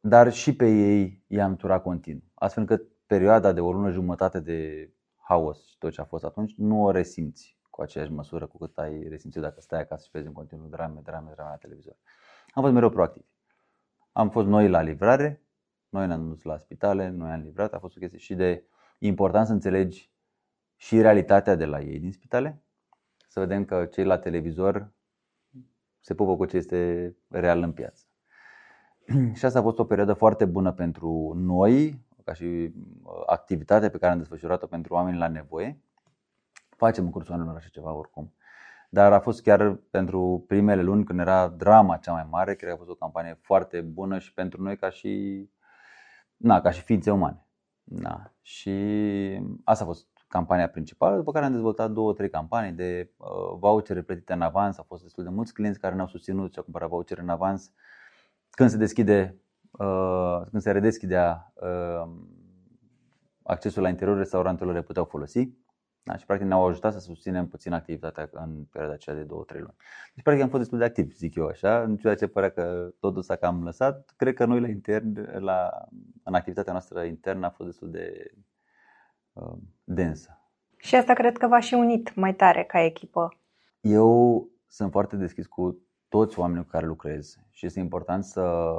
dar 0.00 0.32
și 0.32 0.56
pe 0.56 0.68
ei 0.68 1.24
i-am 1.26 1.56
turat 1.56 1.82
continuu. 1.82 2.22
Astfel 2.34 2.62
încât 2.62 2.88
perioada 3.06 3.52
de 3.52 3.60
o 3.60 3.72
lună 3.72 3.90
jumătate 3.90 4.40
de 4.40 4.90
haos 5.22 5.66
și 5.66 5.78
tot 5.78 5.92
ce 5.92 6.00
a 6.00 6.04
fost 6.04 6.24
atunci, 6.24 6.54
nu 6.56 6.82
o 6.82 6.90
resimți 6.90 7.58
cu 7.70 7.82
aceeași 7.82 8.12
măsură 8.12 8.46
cu 8.46 8.58
cât 8.58 8.78
ai 8.78 9.08
resimțit 9.08 9.40
dacă 9.40 9.60
stai 9.60 9.80
acasă 9.80 10.04
și 10.04 10.10
vezi 10.12 10.26
în 10.26 10.32
continuu 10.32 10.66
drame, 10.68 11.00
drame, 11.02 11.30
drame 11.34 11.50
la 11.50 11.56
televizor. 11.56 11.96
Am 12.54 12.62
fost 12.62 12.74
mereu 12.74 12.90
proactiv. 12.90 13.24
Am 14.12 14.30
fost 14.30 14.46
noi 14.46 14.68
la 14.68 14.80
livrare, 14.80 15.42
noi 15.88 16.06
ne-am 16.06 16.28
dus 16.28 16.42
la 16.42 16.56
spitale, 16.56 17.08
noi 17.08 17.30
am 17.30 17.40
livrat, 17.40 17.74
a 17.74 17.78
fost 17.78 17.96
o 17.96 17.98
chestie 17.98 18.18
și 18.18 18.34
de 18.34 18.64
important 18.98 19.46
să 19.46 19.52
înțelegi 19.52 20.10
și 20.76 21.00
realitatea 21.00 21.54
de 21.54 21.64
la 21.64 21.80
ei 21.80 21.98
din 21.98 22.12
spitale, 22.12 22.62
să 23.28 23.40
vedem 23.40 23.64
că 23.64 23.84
cei 23.84 24.04
la 24.04 24.18
televizor 24.18 24.92
se 26.00 26.14
pupă 26.14 26.36
cu 26.36 26.44
ce 26.44 26.56
este 26.56 27.16
real 27.28 27.62
în 27.62 27.72
piață. 27.72 28.04
și 29.34 29.44
asta 29.44 29.58
a 29.58 29.62
fost 29.62 29.78
o 29.78 29.84
perioadă 29.84 30.12
foarte 30.12 30.44
bună 30.44 30.72
pentru 30.72 31.32
noi, 31.36 32.04
ca 32.24 32.32
și 32.32 32.44
uh, 32.44 33.22
activitate 33.26 33.90
pe 33.90 33.98
care 33.98 34.12
am 34.12 34.18
desfășurat-o 34.18 34.66
pentru 34.66 34.94
oameni 34.94 35.18
la 35.18 35.28
nevoie. 35.28 35.80
Facem 36.76 37.04
în 37.04 37.10
cursul 37.10 37.34
anilor 37.34 37.56
așa 37.56 37.68
ceva 37.68 37.92
oricum. 37.92 38.34
Dar 38.88 39.12
a 39.12 39.20
fost 39.20 39.42
chiar 39.42 39.74
pentru 39.90 40.44
primele 40.46 40.82
luni 40.82 41.04
când 41.04 41.20
era 41.20 41.48
drama 41.48 41.96
cea 41.96 42.12
mai 42.12 42.26
mare, 42.30 42.54
cred 42.54 42.68
că 42.68 42.74
a 42.74 42.78
fost 42.78 42.90
o 42.90 42.94
campanie 42.94 43.38
foarte 43.42 43.80
bună 43.80 44.18
și 44.18 44.34
pentru 44.34 44.62
noi 44.62 44.76
ca 44.76 44.90
și, 44.90 45.44
na, 46.36 46.60
ca 46.60 46.70
și 46.70 46.82
ființe 46.82 47.10
umane. 47.10 47.46
Da. 47.84 48.32
Și 48.42 48.70
asta 49.64 49.84
a 49.84 49.86
fost 49.86 50.06
campania 50.28 50.68
principală, 50.68 51.16
după 51.16 51.32
care 51.32 51.44
am 51.44 51.52
dezvoltat 51.52 51.90
două, 51.90 52.12
trei 52.12 52.30
campanii 52.30 52.72
de 52.72 53.10
uh, 53.16 53.26
vouchere 53.58 54.02
plătite 54.02 54.32
în 54.32 54.40
avans. 54.40 54.78
Au 54.78 54.84
fost 54.88 55.02
destul 55.02 55.24
de 55.24 55.30
mulți 55.30 55.52
clienți 55.52 55.78
care 55.78 55.94
ne-au 55.94 56.06
susținut 56.06 56.52
și 56.52 56.58
au 56.58 56.64
cumpărat 56.64 56.88
vouchere 56.88 57.20
în 57.20 57.28
avans. 57.28 57.72
Când 58.50 58.70
se 58.70 58.76
deschide, 58.76 59.34
uh, 59.36 59.41
când 60.50 60.62
se 60.62 60.70
redeschidea 60.70 61.52
uh, 61.54 62.10
accesul 63.42 63.82
la 63.82 63.88
interiorul 63.88 64.20
restaurantelor, 64.20 64.74
le 64.74 64.82
puteau 64.82 65.04
folosi. 65.04 65.48
Da? 66.02 66.16
Și 66.16 66.26
practic 66.26 66.48
ne-au 66.48 66.66
ajutat 66.66 66.92
să 66.92 66.98
susținem 66.98 67.48
puțin 67.48 67.72
activitatea 67.72 68.28
în 68.32 68.64
perioada 68.70 68.94
aceea 68.94 69.16
de 69.16 69.22
2-3 69.22 69.26
luni. 69.26 69.74
Deci 70.14 70.22
practic 70.22 70.42
am 70.42 70.48
fost 70.48 70.60
destul 70.60 70.78
de 70.78 70.84
activ, 70.84 71.12
zic 71.12 71.34
eu 71.34 71.46
așa, 71.46 71.82
în 71.82 71.96
ceea 71.96 72.14
ce 72.14 72.26
părea 72.26 72.50
că 72.50 72.92
totul 73.00 73.22
s-a 73.22 73.36
cam 73.36 73.64
lăsat. 73.64 74.12
Cred 74.16 74.34
că 74.34 74.44
noi 74.44 74.60
la 74.60 74.68
intern, 74.68 75.38
la, 75.44 75.70
în 76.22 76.34
activitatea 76.34 76.72
noastră 76.72 77.02
internă 77.02 77.46
a 77.46 77.50
fost 77.50 77.68
destul 77.68 77.90
de 77.90 78.30
uh, 79.32 79.58
densă. 79.84 80.36
Și 80.76 80.94
asta 80.94 81.12
cred 81.12 81.36
că 81.36 81.46
v-a 81.46 81.60
și 81.60 81.74
unit 81.74 82.14
mai 82.14 82.34
tare 82.34 82.64
ca 82.64 82.80
echipă. 82.80 83.36
Eu 83.80 84.48
sunt 84.66 84.90
foarte 84.90 85.16
deschis 85.16 85.46
cu 85.46 85.78
toți 86.08 86.38
oamenii 86.38 86.62
cu 86.62 86.70
care 86.70 86.86
lucrez 86.86 87.38
și 87.50 87.66
este 87.66 87.80
important 87.80 88.24
să 88.24 88.72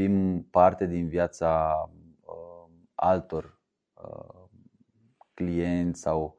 fim 0.00 0.42
parte 0.50 0.86
din 0.86 1.08
viața 1.08 1.74
uh, 2.20 2.72
altor 2.94 3.60
uh, 3.94 4.44
clienți 5.34 6.00
sau 6.00 6.36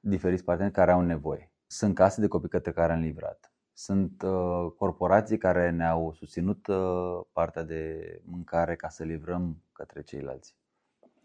diferiți 0.00 0.44
parteneri 0.44 0.74
care 0.74 0.90
au 0.90 1.00
nevoie. 1.00 1.52
Sunt 1.66 1.94
case 1.94 2.20
de 2.20 2.26
copii 2.26 2.48
către 2.48 2.72
care 2.72 2.92
am 2.92 3.00
livrat. 3.00 3.52
Sunt 3.72 4.22
uh, 4.22 4.72
corporații 4.76 5.38
care 5.38 5.70
ne-au 5.70 6.12
susținut 6.12 6.66
uh, 6.66 7.20
partea 7.32 7.62
de 7.62 8.20
mâncare 8.24 8.76
ca 8.76 8.88
să 8.88 9.04
livrăm 9.04 9.62
către 9.72 10.02
ceilalți. 10.02 10.56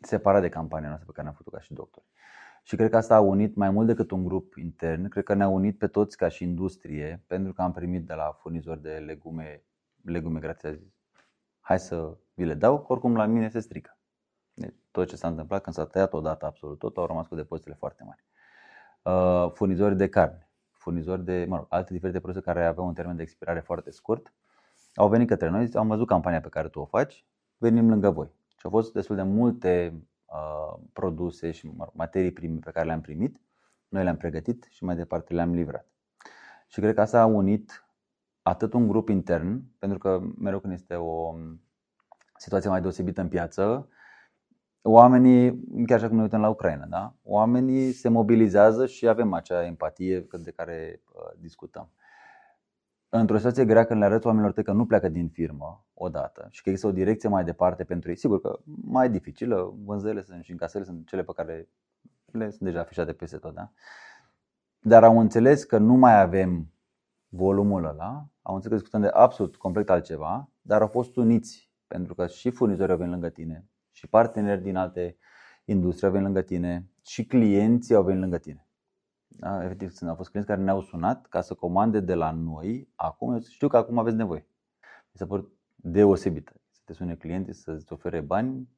Separat 0.01 0.41
de 0.41 0.49
campania 0.49 0.87
noastră 0.87 1.07
pe 1.07 1.13
care 1.13 1.27
ne-am 1.27 1.37
făcut 1.37 1.53
ca 1.53 1.59
și 1.59 1.73
doctori. 1.73 2.05
Și 2.63 2.75
cred 2.75 2.89
că 2.89 2.97
asta 2.97 3.15
a 3.15 3.19
unit 3.19 3.55
mai 3.55 3.69
mult 3.69 3.87
decât 3.87 4.11
un 4.11 4.23
grup 4.23 4.55
intern, 4.55 5.07
cred 5.07 5.23
că 5.23 5.33
ne-a 5.33 5.47
unit 5.47 5.77
pe 5.77 5.87
toți 5.87 6.17
ca 6.17 6.27
și 6.27 6.43
industrie, 6.43 7.23
pentru 7.27 7.53
că 7.53 7.61
am 7.61 7.71
primit 7.71 8.05
de 8.05 8.13
la 8.13 8.37
furnizori 8.41 8.81
de 8.81 9.03
legume, 9.05 9.63
legume 10.01 10.39
grație 10.39 10.79
Hai 11.67 11.79
să 11.79 12.17
vi 12.33 12.45
le 12.45 12.53
dau, 12.53 12.85
oricum 12.87 13.15
la 13.15 13.25
mine 13.25 13.49
se 13.49 13.59
strică. 13.59 13.97
Deci, 14.53 14.75
tot 14.91 15.07
ce 15.07 15.15
s-a 15.15 15.27
întâmplat 15.27 15.61
când 15.61 15.75
s-a 15.75 15.85
tăiat 15.85 16.13
odată 16.13 16.45
absolut 16.45 16.79
tot, 16.79 16.97
au 16.97 17.05
rămas 17.05 17.27
cu 17.27 17.35
depozitele 17.35 17.75
foarte 17.75 18.03
mari. 18.03 18.23
Uh, 19.01 19.51
furnizori 19.53 19.95
de 19.95 20.09
carne, 20.09 20.49
furnizori 20.71 21.23
de 21.23 21.45
mă 21.47 21.55
rog, 21.55 21.65
alte 21.69 21.93
diferite 21.93 22.19
produse 22.19 22.43
care 22.43 22.65
aveau 22.65 22.87
un 22.87 22.93
termen 22.93 23.15
de 23.15 23.21
expirare 23.21 23.59
foarte 23.59 23.91
scurt, 23.91 24.33
au 24.95 25.09
venit 25.09 25.27
către 25.27 25.49
noi, 25.49 25.69
am 25.73 25.87
văzut 25.87 26.07
campania 26.07 26.41
pe 26.41 26.49
care 26.49 26.67
tu 26.67 26.79
o 26.79 26.85
faci, 26.85 27.25
venim 27.57 27.89
lângă 27.89 28.09
voi. 28.09 28.31
Și 28.47 28.61
au 28.65 28.69
fost 28.69 28.93
destul 28.93 29.15
de 29.15 29.23
multe 29.23 29.93
uh, 30.25 30.79
produse 30.93 31.51
și 31.51 31.67
mă 31.67 31.83
rog, 31.83 31.93
materii 31.93 32.31
prime 32.31 32.59
pe 32.59 32.71
care 32.71 32.85
le-am 32.85 33.01
primit, 33.01 33.39
noi 33.87 34.03
le-am 34.03 34.17
pregătit 34.17 34.67
și 34.69 34.83
mai 34.83 34.95
departe 34.95 35.33
le-am 35.33 35.53
livrat. 35.53 35.87
Și 36.67 36.79
cred 36.79 36.93
că 36.93 37.01
asta 37.01 37.21
a 37.21 37.25
unit 37.25 37.86
atât 38.47 38.73
un 38.73 38.87
grup 38.87 39.09
intern, 39.09 39.63
pentru 39.79 39.97
că 39.97 40.21
mereu 40.37 40.59
când 40.59 40.73
este 40.73 40.95
o 40.95 41.35
situație 42.37 42.69
mai 42.69 42.81
deosebită 42.81 43.21
în 43.21 43.27
piață, 43.27 43.89
oamenii, 44.81 45.63
chiar 45.85 45.97
așa 45.97 46.07
cum 46.07 46.15
ne 46.15 46.21
uităm 46.21 46.41
la 46.41 46.49
Ucraina, 46.49 46.85
da? 46.85 47.13
oamenii 47.23 47.91
se 47.91 48.09
mobilizează 48.09 48.85
și 48.85 49.07
avem 49.07 49.33
acea 49.33 49.65
empatie 49.65 50.27
de 50.43 50.51
care 50.51 51.01
uh, 51.05 51.39
discutăm. 51.39 51.91
Într-o 53.09 53.37
situație 53.37 53.65
grea 53.65 53.85
când 53.85 53.99
le 53.99 54.05
arăți 54.05 54.25
oamenilor 54.27 54.53
că 54.53 54.71
nu 54.71 54.85
pleacă 54.85 55.09
din 55.09 55.29
firmă 55.29 55.85
odată 55.93 56.47
și 56.49 56.61
că 56.61 56.69
există 56.69 56.89
o 56.89 56.95
direcție 56.95 57.29
mai 57.29 57.43
departe 57.43 57.83
pentru 57.83 58.09
ei, 58.09 58.17
sigur 58.17 58.41
că 58.41 58.59
mai 58.81 59.09
dificilă, 59.09 59.73
vânzările 59.85 60.21
sunt 60.21 60.43
și 60.43 60.51
încasările 60.51 60.89
sunt 60.89 61.07
cele 61.07 61.23
pe 61.23 61.31
care 61.35 61.69
le 62.31 62.49
sunt 62.49 62.61
deja 62.61 62.79
afișate 62.79 63.13
peste 63.13 63.37
tot, 63.37 63.53
da? 63.53 63.71
dar 64.79 65.03
au 65.03 65.19
înțeles 65.19 65.63
că 65.63 65.77
nu 65.77 65.93
mai 65.93 66.21
avem 66.21 66.71
volumul 67.29 67.85
ăla, 67.85 68.27
au 68.47 68.55
înțeles 68.55 68.77
că 68.77 68.83
discutăm 68.83 69.01
de 69.01 69.17
absolut 69.17 69.55
complet 69.55 69.89
altceva, 69.89 70.49
dar 70.61 70.81
au 70.81 70.87
fost 70.87 71.15
uniți 71.15 71.71
pentru 71.87 72.15
că 72.15 72.27
și 72.27 72.49
furnizorii 72.49 72.91
au 72.91 72.97
venit 72.97 73.13
lângă 73.13 73.29
tine, 73.29 73.65
și 73.91 74.07
parteneri 74.07 74.61
din 74.61 74.75
alte 74.75 75.17
industrie 75.65 76.07
au 76.07 76.13
venit 76.13 76.27
lângă 76.27 76.41
tine 76.41 76.89
și 77.05 77.25
clienții 77.25 77.95
au 77.95 78.03
venit 78.03 78.21
lângă 78.21 78.37
tine. 78.37 78.67
Da? 79.27 79.63
Efectiv, 79.63 79.91
au 80.07 80.15
fost 80.15 80.29
clienți 80.29 80.51
care 80.51 80.63
ne-au 80.63 80.81
sunat 80.81 81.25
ca 81.25 81.41
să 81.41 81.53
comande 81.53 81.99
de 81.99 82.13
la 82.13 82.31
noi. 82.31 82.89
Acum, 82.95 83.39
știu 83.39 83.67
că 83.67 83.77
acum 83.77 83.97
aveți 83.97 84.15
nevoie. 84.15 84.47
Mi 84.81 85.19
s-a 85.19 85.25
părut 85.25 85.51
deosebită. 85.75 86.53
Să 86.69 86.81
te 86.85 86.93
sune 86.93 87.15
clienții 87.15 87.53
să-ți 87.53 87.93
ofere 87.93 88.21
bani, 88.21 88.69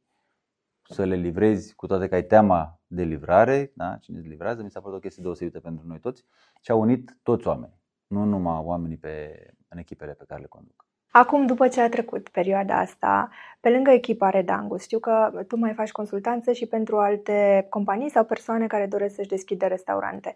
să 0.83 1.03
le 1.03 1.15
livrezi, 1.15 1.75
cu 1.75 1.87
toate 1.87 2.07
că 2.07 2.15
ai 2.15 2.25
teama 2.25 2.81
de 2.87 3.03
livrare, 3.03 3.71
da? 3.75 3.97
cine 3.97 4.17
îți 4.17 4.27
livrează, 4.27 4.63
mi 4.63 4.71
s-a 4.71 4.81
părut 4.81 4.97
o 4.97 4.99
chestie 4.99 5.23
deosebită 5.23 5.59
pentru 5.59 5.87
noi 5.87 5.99
toți 5.99 6.25
și 6.61 6.71
au 6.71 6.81
unit 6.81 7.19
toți 7.23 7.47
oamenii, 7.47 7.78
nu 8.09 8.23
numai 8.23 8.61
oamenii 8.63 8.97
pe, 8.97 9.45
în 9.67 9.77
echipele 9.77 10.13
pe 10.13 10.23
care 10.27 10.41
le 10.41 10.47
conduc. 10.47 10.87
Acum, 11.11 11.45
după 11.45 11.67
ce 11.67 11.81
a 11.81 11.89
trecut 11.89 12.29
perioada 12.29 12.79
asta, 12.79 13.29
pe 13.59 13.69
lângă 13.69 13.91
echipa 13.91 14.29
Redangus, 14.29 14.81
știu 14.81 14.99
că 14.99 15.43
tu 15.47 15.57
mai 15.57 15.73
faci 15.73 15.91
consultanță 15.91 16.51
și 16.51 16.65
pentru 16.65 16.97
alte 16.97 17.67
companii 17.69 18.09
sau 18.09 18.23
persoane 18.23 18.67
care 18.67 18.85
doresc 18.85 19.15
să-și 19.15 19.29
deschidă 19.29 19.65
restaurante. 19.65 20.35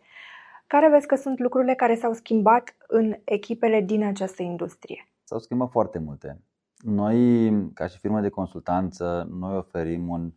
Care 0.67 0.89
vezi 0.89 1.07
că 1.07 1.15
sunt 1.15 1.39
lucrurile 1.39 1.75
care 1.75 1.95
s-au 1.95 2.13
schimbat 2.13 2.75
în 2.87 3.15
echipele 3.23 3.81
din 3.81 4.03
această 4.03 4.41
industrie? 4.41 5.07
S-au 5.23 5.39
schimbat 5.39 5.69
foarte 5.69 5.99
multe. 5.99 6.41
Noi, 6.77 7.51
ca 7.73 7.87
și 7.87 7.99
firmă 7.99 8.21
de 8.21 8.29
consultanță, 8.29 9.27
noi 9.31 9.57
oferim 9.57 10.09
un 10.09 10.31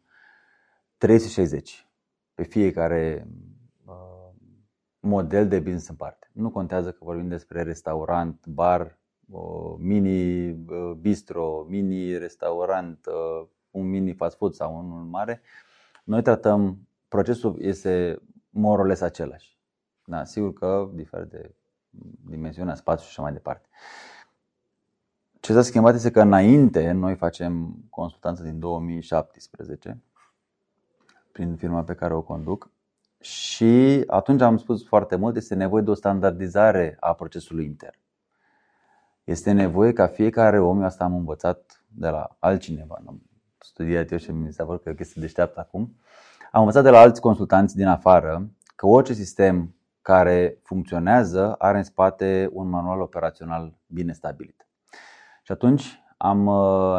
360 0.99 1.87
pe 2.35 2.43
fiecare 2.43 3.27
uh, 3.27 3.56
model 5.07 5.49
de 5.49 5.59
business 5.59 5.89
în 5.89 5.95
parte. 5.95 6.31
Nu 6.33 6.51
contează 6.51 6.91
că 6.93 6.99
vorbim 7.01 7.29
despre 7.29 7.63
restaurant, 7.63 8.47
bar, 8.47 8.99
mini 9.79 10.53
bistro, 11.01 11.67
mini 11.69 12.19
restaurant, 12.19 13.07
un 13.71 13.89
mini 13.89 14.13
fast 14.13 14.37
food 14.37 14.55
sau 14.55 14.79
unul 14.79 15.05
mare, 15.05 15.41
noi 16.05 16.23
tratăm, 16.23 16.89
procesul 17.09 17.57
este 17.61 18.23
more 18.51 18.81
or 18.81 18.87
less 18.87 19.01
același. 19.01 19.59
Da, 20.05 20.25
sigur 20.25 20.53
că 20.53 20.91
diferă 20.95 21.25
de 21.25 21.55
dimensiunea 22.29 22.75
spațiului 22.75 23.13
și 23.13 23.19
așa 23.19 23.23
mai 23.23 23.33
departe. 23.33 23.69
Ce 25.41 25.53
s-a 25.53 25.63
schimbat 25.63 25.95
este 25.95 26.11
că 26.11 26.21
înainte 26.21 26.91
noi 26.91 27.15
facem 27.15 27.77
consultanță 27.91 28.43
din 28.43 28.59
2017 28.59 30.03
prin 31.33 31.57
firma 31.57 31.83
pe 31.83 31.95
care 31.95 32.15
o 32.15 32.23
conduc 32.23 32.71
și 33.21 34.05
atunci 34.07 34.41
am 34.41 34.57
spus 34.57 34.87
foarte 34.87 35.17
mult, 35.17 35.37
este 35.37 35.55
nevoie 35.55 35.83
de 35.83 35.91
o 35.91 35.95
standardizare 35.95 36.97
a 37.01 37.15
procesului 37.15 37.65
intern. 37.65 37.99
Este 39.25 39.53
nevoie 39.53 39.93
ca 39.93 40.07
fiecare 40.07 40.61
om, 40.61 40.83
asta 40.83 41.05
am 41.05 41.15
învățat 41.15 41.85
de 41.89 42.09
la 42.09 42.37
altcineva, 42.39 43.03
am 43.07 43.23
studiat 43.59 44.11
eu 44.11 44.19
și 44.19 44.31
mi 44.31 44.53
s-a 44.53 44.65
părut 44.65 44.83
că 44.83 44.89
e 44.89 44.93
o 44.93 44.95
chestie 44.95 45.21
deșteaptă 45.21 45.61
acum, 45.61 45.97
am 46.53 46.61
învățat 46.61 46.83
de 46.83 46.91
la 46.91 46.99
alți 46.99 47.21
consultanți 47.21 47.77
din 47.77 47.87
afară 47.87 48.51
că 48.77 48.87
orice 48.87 49.13
sistem 49.13 49.75
care 50.01 50.59
funcționează 50.63 51.55
are 51.59 51.77
în 51.77 51.85
spate 51.85 52.49
un 52.53 52.69
manual 52.69 53.01
operațional 53.01 53.79
bine 53.87 54.13
stabilit. 54.13 54.67
Și 55.43 55.53
atunci 55.53 56.03
am, 56.17 56.39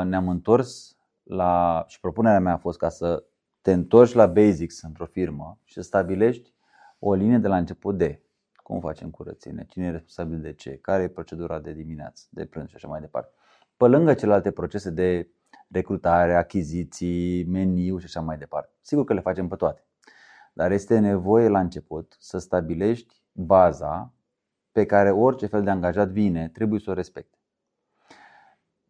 ne-am 0.08 0.30
întors 0.30 0.98
la, 1.24 1.84
și 1.88 2.00
propunerea 2.00 2.40
mea 2.40 2.54
a 2.54 2.58
fost 2.58 2.78
ca 2.78 2.90
să 2.90 3.24
te 3.68 3.74
întorci 3.74 4.14
la 4.14 4.26
basics 4.26 4.82
într-o 4.82 5.06
firmă 5.06 5.60
și 5.64 5.74
să 5.74 5.82
stabilești 5.82 6.54
o 7.00 7.14
linie 7.14 7.38
de 7.38 7.48
la 7.48 7.58
început 7.58 7.98
de 7.98 8.22
cum 8.56 8.80
facem 8.80 9.10
curățenie, 9.10 9.66
cine 9.70 9.86
e 9.86 9.92
responsabil 9.92 10.42
de 10.42 10.54
ce, 10.54 10.78
care 10.78 11.04
e 11.04 11.08
procedura 11.08 11.60
de 11.60 11.74
dimineață, 11.74 12.26
de 12.30 12.46
prânz 12.46 12.70
și 12.70 12.76
așa 12.76 12.88
mai 12.88 13.00
departe. 13.00 13.34
Pe 13.78 13.86
lângă 13.86 14.14
celelalte 14.14 14.52
procese 14.52 14.90
de 14.90 15.30
recrutare, 15.70 16.36
achiziții, 16.36 17.44
meniu 17.44 17.98
și 17.98 18.06
așa 18.06 18.22
mai 18.22 18.38
departe. 18.38 18.74
Sigur 18.82 19.04
că 19.04 19.14
le 19.14 19.20
facem 19.20 19.48
pe 19.48 19.56
toate. 19.56 19.86
Dar 20.54 20.72
este 20.72 21.00
nevoie 21.00 21.48
la 21.48 21.60
început 21.60 22.16
să 22.20 22.38
stabilești 22.38 23.24
baza 23.32 24.14
pe 24.72 24.86
care 24.86 25.12
orice 25.12 25.46
fel 25.46 25.64
de 25.64 25.70
angajat 25.70 26.10
vine, 26.10 26.50
trebuie 26.50 26.80
să 26.80 26.90
o 26.90 26.94
respecte. 26.94 27.38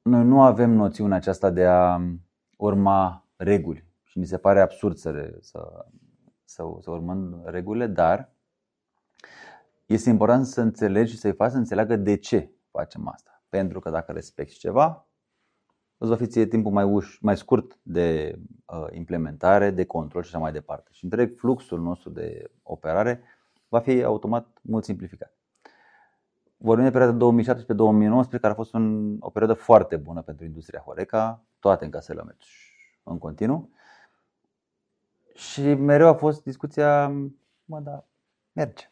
Noi 0.01 0.23
nu 0.23 0.41
avem 0.41 0.71
noțiunea 0.71 1.17
aceasta 1.17 1.49
de 1.49 1.65
a 1.65 2.01
urma 2.57 3.27
reguli 3.35 3.86
și 4.17 4.23
mi 4.23 4.29
se 4.29 4.37
pare 4.37 4.61
absurd 4.61 4.97
să, 4.97 5.37
să, 5.41 5.85
să, 6.43 6.63
să 6.81 6.91
urmăm 6.91 7.41
regulile, 7.45 7.87
dar 7.87 8.31
este 9.85 10.09
important 10.09 10.45
să 10.45 10.61
înțelegi 10.61 11.11
și 11.11 11.17
să-i 11.17 11.33
faci 11.33 11.51
să 11.51 11.57
înțeleagă 11.57 11.95
de 11.95 12.17
ce 12.17 12.51
facem 12.71 13.07
asta. 13.07 13.43
Pentru 13.49 13.79
că 13.79 13.89
dacă 13.89 14.11
respecti 14.11 14.57
ceva, 14.57 15.07
îți 15.97 16.09
va 16.09 16.15
fi 16.15 16.27
ție 16.27 16.45
timpul 16.45 16.71
mai, 16.71 16.83
uș, 16.83 17.19
mai 17.19 17.37
scurt 17.37 17.79
de 17.83 18.39
uh, 18.65 18.87
implementare, 18.91 19.71
de 19.71 19.85
control 19.85 20.23
și 20.23 20.29
așa 20.29 20.39
mai 20.39 20.51
departe. 20.51 20.89
Și 20.91 21.03
întreg 21.03 21.37
fluxul 21.37 21.81
nostru 21.81 22.09
de 22.09 22.51
operare 22.63 23.21
va 23.67 23.79
fi 23.79 24.03
automat 24.03 24.59
mult 24.61 24.83
simplificat. 24.83 25.37
Vorbim 26.57 26.85
de 26.85 26.91
perioada 26.91 27.43
2017-2019, 28.27 28.29
care 28.29 28.53
a 28.53 28.53
fost 28.53 28.73
un, 28.73 29.15
o 29.19 29.29
perioadă 29.29 29.59
foarte 29.59 29.97
bună 29.97 30.21
pentru 30.21 30.45
industria 30.45 30.79
Horeca, 30.79 31.43
toate 31.59 31.85
în 31.85 31.91
casele 31.91 32.23
merg 32.23 32.37
în 33.03 33.17
continuu. 33.17 33.75
Și 35.37 35.73
mereu 35.73 36.07
a 36.07 36.13
fost 36.13 36.43
discuția, 36.43 37.07
mă, 37.65 37.79
da, 37.79 38.05
merge. 38.51 38.91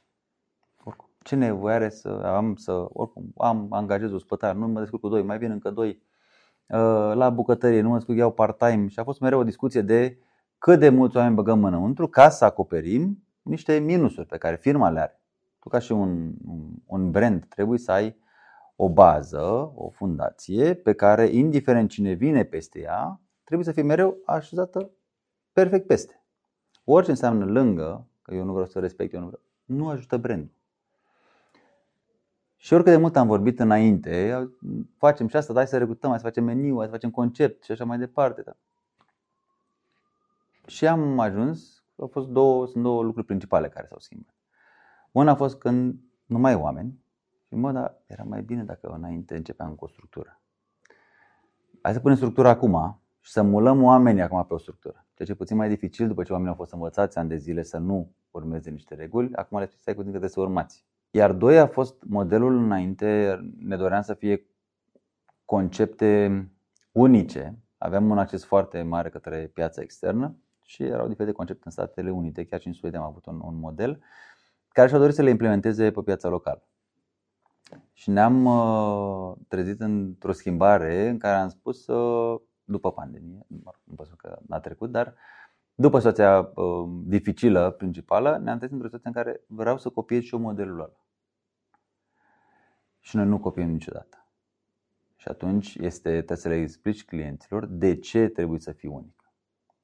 Oricum, 0.84 1.10
ce 1.24 1.36
nevoie 1.36 1.76
are 1.76 1.90
să 1.90 2.10
am, 2.10 2.56
să, 2.56 2.72
oricum, 2.72 3.32
am, 3.38 3.68
angajez 3.70 4.12
o 4.12 4.18
spătar, 4.18 4.56
nu 4.56 4.68
mă 4.68 4.80
descurc 4.80 5.02
cu 5.02 5.10
doi, 5.10 5.24
mai 5.24 5.38
vin 5.38 5.52
încă 5.52 5.70
doi, 5.72 5.90
uh, 6.68 7.12
la 7.14 7.30
bucătărie, 7.30 7.82
nu 7.82 7.90
mă 7.90 7.96
descurc, 7.96 8.18
iau 8.18 8.32
part-time 8.32 8.88
și 8.88 9.00
a 9.00 9.04
fost 9.04 9.20
mereu 9.20 9.40
o 9.40 9.44
discuție 9.44 9.82
de 9.82 10.18
cât 10.58 10.80
de 10.80 10.90
mulți 10.90 11.18
oameni 11.18 11.36
băgăm 11.36 11.64
înăuntru 11.64 12.08
ca 12.08 12.30
să 12.30 12.46
acoperim 12.46 13.24
niște 13.42 13.78
minusuri 13.78 14.28
pe 14.28 14.38
care 14.38 14.56
firma 14.56 14.90
le 14.90 15.00
are. 15.00 15.22
Tu 15.60 15.70
ca 15.70 15.80
și 15.80 15.92
un, 15.92 16.34
un 16.86 17.12
brand 17.12 17.46
trebuie 17.46 17.80
să 17.80 17.92
ai 17.92 18.18
o 18.76 18.90
bază, 18.90 19.72
o 19.76 19.90
fundație 19.90 20.74
pe 20.74 20.94
care, 20.94 21.28
indiferent 21.28 21.90
cine 21.90 22.12
vine 22.12 22.44
peste 22.44 22.80
ea, 22.80 23.22
trebuie 23.44 23.68
să 23.68 23.74
fie 23.74 23.84
mereu 23.84 24.18
așezată 24.26 24.92
perfect 25.52 25.88
peste. 25.88 26.20
Orice 26.86 27.12
înseamnă 27.12 27.46
lângă, 27.46 28.08
că 28.22 28.34
eu 28.34 28.44
nu 28.44 28.52
vreau 28.52 28.68
să 28.68 28.80
respect, 28.80 29.14
eu 29.14 29.20
nu 29.20 29.26
vreau, 29.26 29.42
nu 29.66 29.90
ajută 29.90 30.18
brandul. 30.18 30.54
Și 32.58 32.74
oricât 32.74 32.92
de 32.92 32.98
mult 32.98 33.16
am 33.16 33.28
vorbit 33.28 33.60
înainte, 33.60 34.48
facem 34.98 35.28
și 35.28 35.36
asta, 35.36 35.54
hai 35.54 35.68
să 35.68 35.78
recrutăm, 35.78 36.10
hai 36.10 36.20
să 36.20 36.26
facem 36.26 36.44
meniu, 36.44 36.76
hai 36.78 36.86
să 36.86 36.92
facem 36.92 37.12
concept 37.12 37.64
și 37.64 37.72
așa 37.72 37.86
mai 37.86 37.98
departe. 37.98 38.42
Da. 38.42 38.56
Și 40.66 40.88
am 40.88 41.20
ajuns, 41.20 41.84
au 41.96 42.08
fost 42.08 42.28
două, 42.28 42.68
sunt 42.68 42.84
două 42.84 43.04
lucruri 43.04 43.26
principale 43.26 43.70
care 43.70 43.88
s-au 43.88 44.00
schimbat. 44.00 44.36
Una 45.12 45.32
a 45.32 45.36
fost 45.36 45.58
când 45.58 46.00
nu 46.26 46.40
mai 46.40 46.56
oameni 46.56 47.04
și 47.48 47.56
mă, 47.56 47.72
dar 47.72 47.98
era 48.06 48.24
mai 48.24 48.42
bine 48.42 48.64
dacă 48.64 48.88
înainte 48.88 49.36
începeam 49.36 49.76
cu 49.76 49.86
o 49.86 49.88
structură. 49.88 50.42
Hai 51.82 51.94
să 51.94 52.00
punem 52.00 52.18
structura 52.18 52.50
acum 52.50 53.02
și 53.20 53.32
să 53.32 53.42
mulăm 53.42 53.84
oamenii 53.84 54.22
acum 54.22 54.46
pe 54.46 54.54
o 54.54 54.58
structură. 54.58 55.05
Ceea 55.16 55.28
ce 55.28 55.32
e 55.32 55.36
puțin 55.36 55.58
mai 55.58 55.70
dificil 55.70 56.08
după 56.08 56.24
ce 56.24 56.32
oamenii 56.32 56.52
au 56.52 56.58
fost 56.58 56.74
învățați 56.74 57.18
ani 57.18 57.30
de 57.30 57.38
zile 57.38 57.64
să 57.64 57.78
nu 57.78 58.16
urmeze 58.32 58.70
niște 58.70 58.96
reguli, 58.96 59.36
acum 59.36 59.60
le 59.60 59.70
stai 59.78 59.94
cu 59.94 60.02
că 60.02 60.10
trebuie 60.10 60.30
să 60.30 60.40
urmați. 60.40 60.86
Iar 61.12 61.32
doi 61.32 61.60
a 61.60 61.68
fost 61.68 62.04
modelul 62.04 62.58
înainte, 62.58 63.40
ne 63.58 63.78
doream 63.78 64.02
să 64.02 64.14
fie 64.14 64.46
concepte 65.46 66.44
unice. 66.92 67.60
Aveam 67.78 68.10
un 68.10 68.18
acces 68.18 68.46
foarte 68.46 68.82
mare 68.82 69.10
către 69.10 69.52
piața 69.54 69.82
externă 69.82 70.36
și 70.62 70.84
erau 70.84 71.08
diferite 71.08 71.36
concepte 71.36 71.62
în 71.66 71.72
Statele 71.72 72.12
Unite, 72.12 72.46
chiar 72.46 72.60
și 72.60 72.68
în 72.68 72.74
Suedia 72.74 73.00
am 73.00 73.06
avut 73.06 73.26
un, 73.26 73.40
un 73.44 73.60
model 73.60 74.04
care 74.68 74.88
și-au 74.88 75.00
dorit 75.00 75.16
să 75.16 75.22
le 75.22 75.30
implementeze 75.30 75.92
pe 75.92 76.02
piața 76.02 76.28
locală. 76.30 76.68
Și 77.94 78.10
ne-am 78.10 78.46
uh, 78.46 79.36
trezit 79.48 79.80
într-o 79.82 80.32
schimbare 80.32 81.08
în 81.10 81.18
care 81.18 81.36
am 81.36 81.50
spus, 81.50 81.88
uh, 81.88 82.42
după 82.66 82.92
pandemie, 82.92 83.46
nu 83.84 83.96
pot 83.96 84.08
să 84.08 84.14
că 84.18 84.40
a 84.50 84.60
trecut, 84.60 84.92
dar 84.92 85.16
după 85.76 85.98
situația 85.98 86.40
uh, 86.40 86.90
dificilă 87.04 87.72
principală, 87.72 88.38
ne-am 88.38 88.58
trezit 88.58 88.76
într-o 88.76 88.98
situație 88.98 89.10
în 89.10 89.24
care 89.24 89.44
vreau 89.48 89.78
să 89.78 89.90
copiez 89.90 90.22
și 90.22 90.34
eu 90.34 90.40
modelul 90.40 90.80
ăla. 90.80 91.00
Și 93.00 93.16
noi 93.16 93.26
nu 93.26 93.40
copiem 93.40 93.70
niciodată. 93.70 94.28
Și 95.16 95.28
atunci 95.28 95.76
este, 95.76 96.10
trebuie 96.10 96.38
să 96.38 96.48
le 96.48 96.56
explici 96.56 97.06
clienților 97.06 97.66
de 97.66 98.00
ce 98.00 98.28
trebuie 98.28 98.60
să 98.60 98.72
fii 98.72 98.90
unic. 98.90 99.34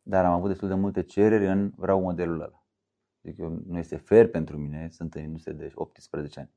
Dar 0.01 0.25
am 0.25 0.33
avut 0.33 0.47
destul 0.47 0.67
de 0.67 0.73
multe 0.73 1.03
cereri 1.03 1.47
în 1.47 1.71
vreau 1.75 2.01
modelul 2.01 2.41
ăla. 2.41 2.63
Zic 3.23 3.37
eu, 3.37 3.61
nu 3.67 3.77
este 3.77 3.97
fair 3.97 4.29
pentru 4.29 4.57
mine, 4.57 4.89
sunt 4.91 5.13
în 5.13 5.21
industrie 5.21 5.53
de 5.53 5.71
18 5.75 6.39
ani. 6.39 6.51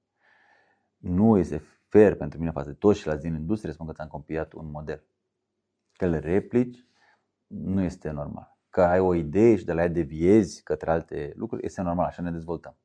Nu 0.96 1.38
este 1.38 1.62
fair 1.88 2.14
pentru 2.14 2.38
mine 2.38 2.50
față 2.50 2.68
de 2.68 2.74
toți 2.74 3.00
ceilalți 3.00 3.24
din 3.26 3.34
industrie, 3.34 3.72
spun 3.72 3.86
că 3.86 3.92
ți-am 3.92 4.08
copiat 4.08 4.52
un 4.52 4.70
model. 4.70 5.04
Că 5.96 6.06
le 6.06 6.18
replici, 6.18 6.86
nu 7.46 7.82
este 7.82 8.10
normal. 8.10 8.56
Că 8.68 8.82
ai 8.82 9.00
o 9.00 9.14
idee 9.14 9.56
și 9.56 9.64
de 9.64 9.72
la 9.72 9.80
ea 9.82 9.88
deviezi 9.88 10.62
către 10.62 10.90
alte 10.90 11.32
lucruri, 11.36 11.64
este 11.64 11.82
normal, 11.82 12.06
așa 12.06 12.22
ne 12.22 12.30
dezvoltăm. 12.30 12.76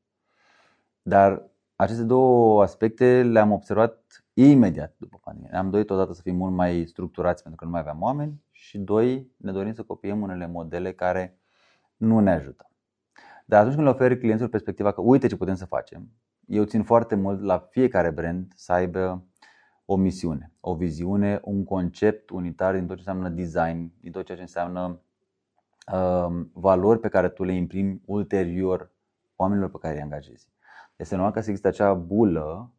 Dar 1.02 1.50
aceste 1.76 2.04
două 2.04 2.62
aspecte 2.62 3.24
le-am 3.24 3.52
observat 3.52 4.26
imediat 4.34 4.95
după 4.98 5.19
pandemie. 5.24 5.50
Ne-am 5.52 5.69
dorit 5.69 5.89
odată 5.89 6.13
să 6.13 6.22
fim 6.22 6.36
mult 6.36 6.54
mai 6.54 6.86
structurați 6.88 7.43
pentru 7.43 7.60
că 7.60 7.65
nu 7.65 7.72
mai 7.72 7.80
aveam 7.80 8.02
oameni 8.02 8.43
și 8.52 8.78
doi, 8.78 9.32
ne 9.38 9.52
dorim 9.52 9.74
să 9.74 9.84
copiem 9.84 10.22
unele 10.22 10.48
modele 10.48 10.93
care 10.93 11.39
nu 11.98 12.19
ne 12.19 12.32
ajută. 12.32 12.72
Dar 13.45 13.60
atunci 13.60 13.76
când 13.76 13.88
le 13.88 13.93
oferi 13.93 14.19
clienților 14.19 14.50
perspectiva 14.50 14.91
că 14.91 15.02
uite 15.02 15.28
ce 15.28 15.36
putem 15.36 15.56
să 15.56 15.65
facem, 15.65 16.10
eu 16.48 16.63
țin 16.63 16.84
foarte 16.84 17.15
mult 17.15 17.41
la 17.41 17.60
fiecare 17.60 18.12
brand 18.12 18.52
să 18.56 18.72
aibă 18.72 19.28
o 19.91 19.95
misiune, 19.95 20.52
o 20.60 20.75
viziune, 20.75 21.39
un 21.43 21.63
concept 21.63 22.30
unitar 22.30 22.73
din 22.75 22.88
tot 22.88 22.95
ce 22.95 23.10
înseamnă 23.10 23.30
design, 23.30 23.91
din 24.02 24.12
tot 24.12 24.25
ceea 24.25 24.38
ce 24.38 24.43
înseamnă 24.43 25.02
uh, 25.93 26.45
valori 26.54 26.99
pe 26.99 27.08
care 27.08 27.30
tu 27.30 27.43
le 27.43 27.54
imprimi 27.54 28.02
ulterior 28.06 28.91
oamenilor 29.36 29.69
pe 29.69 29.78
care 29.78 29.95
îi 29.95 30.02
angajezi. 30.02 30.47
Este 30.95 31.15
normal 31.15 31.34
ca 31.34 31.41
să 31.41 31.49
există 31.49 31.67
acea 31.67 31.93
bulă 31.93 32.73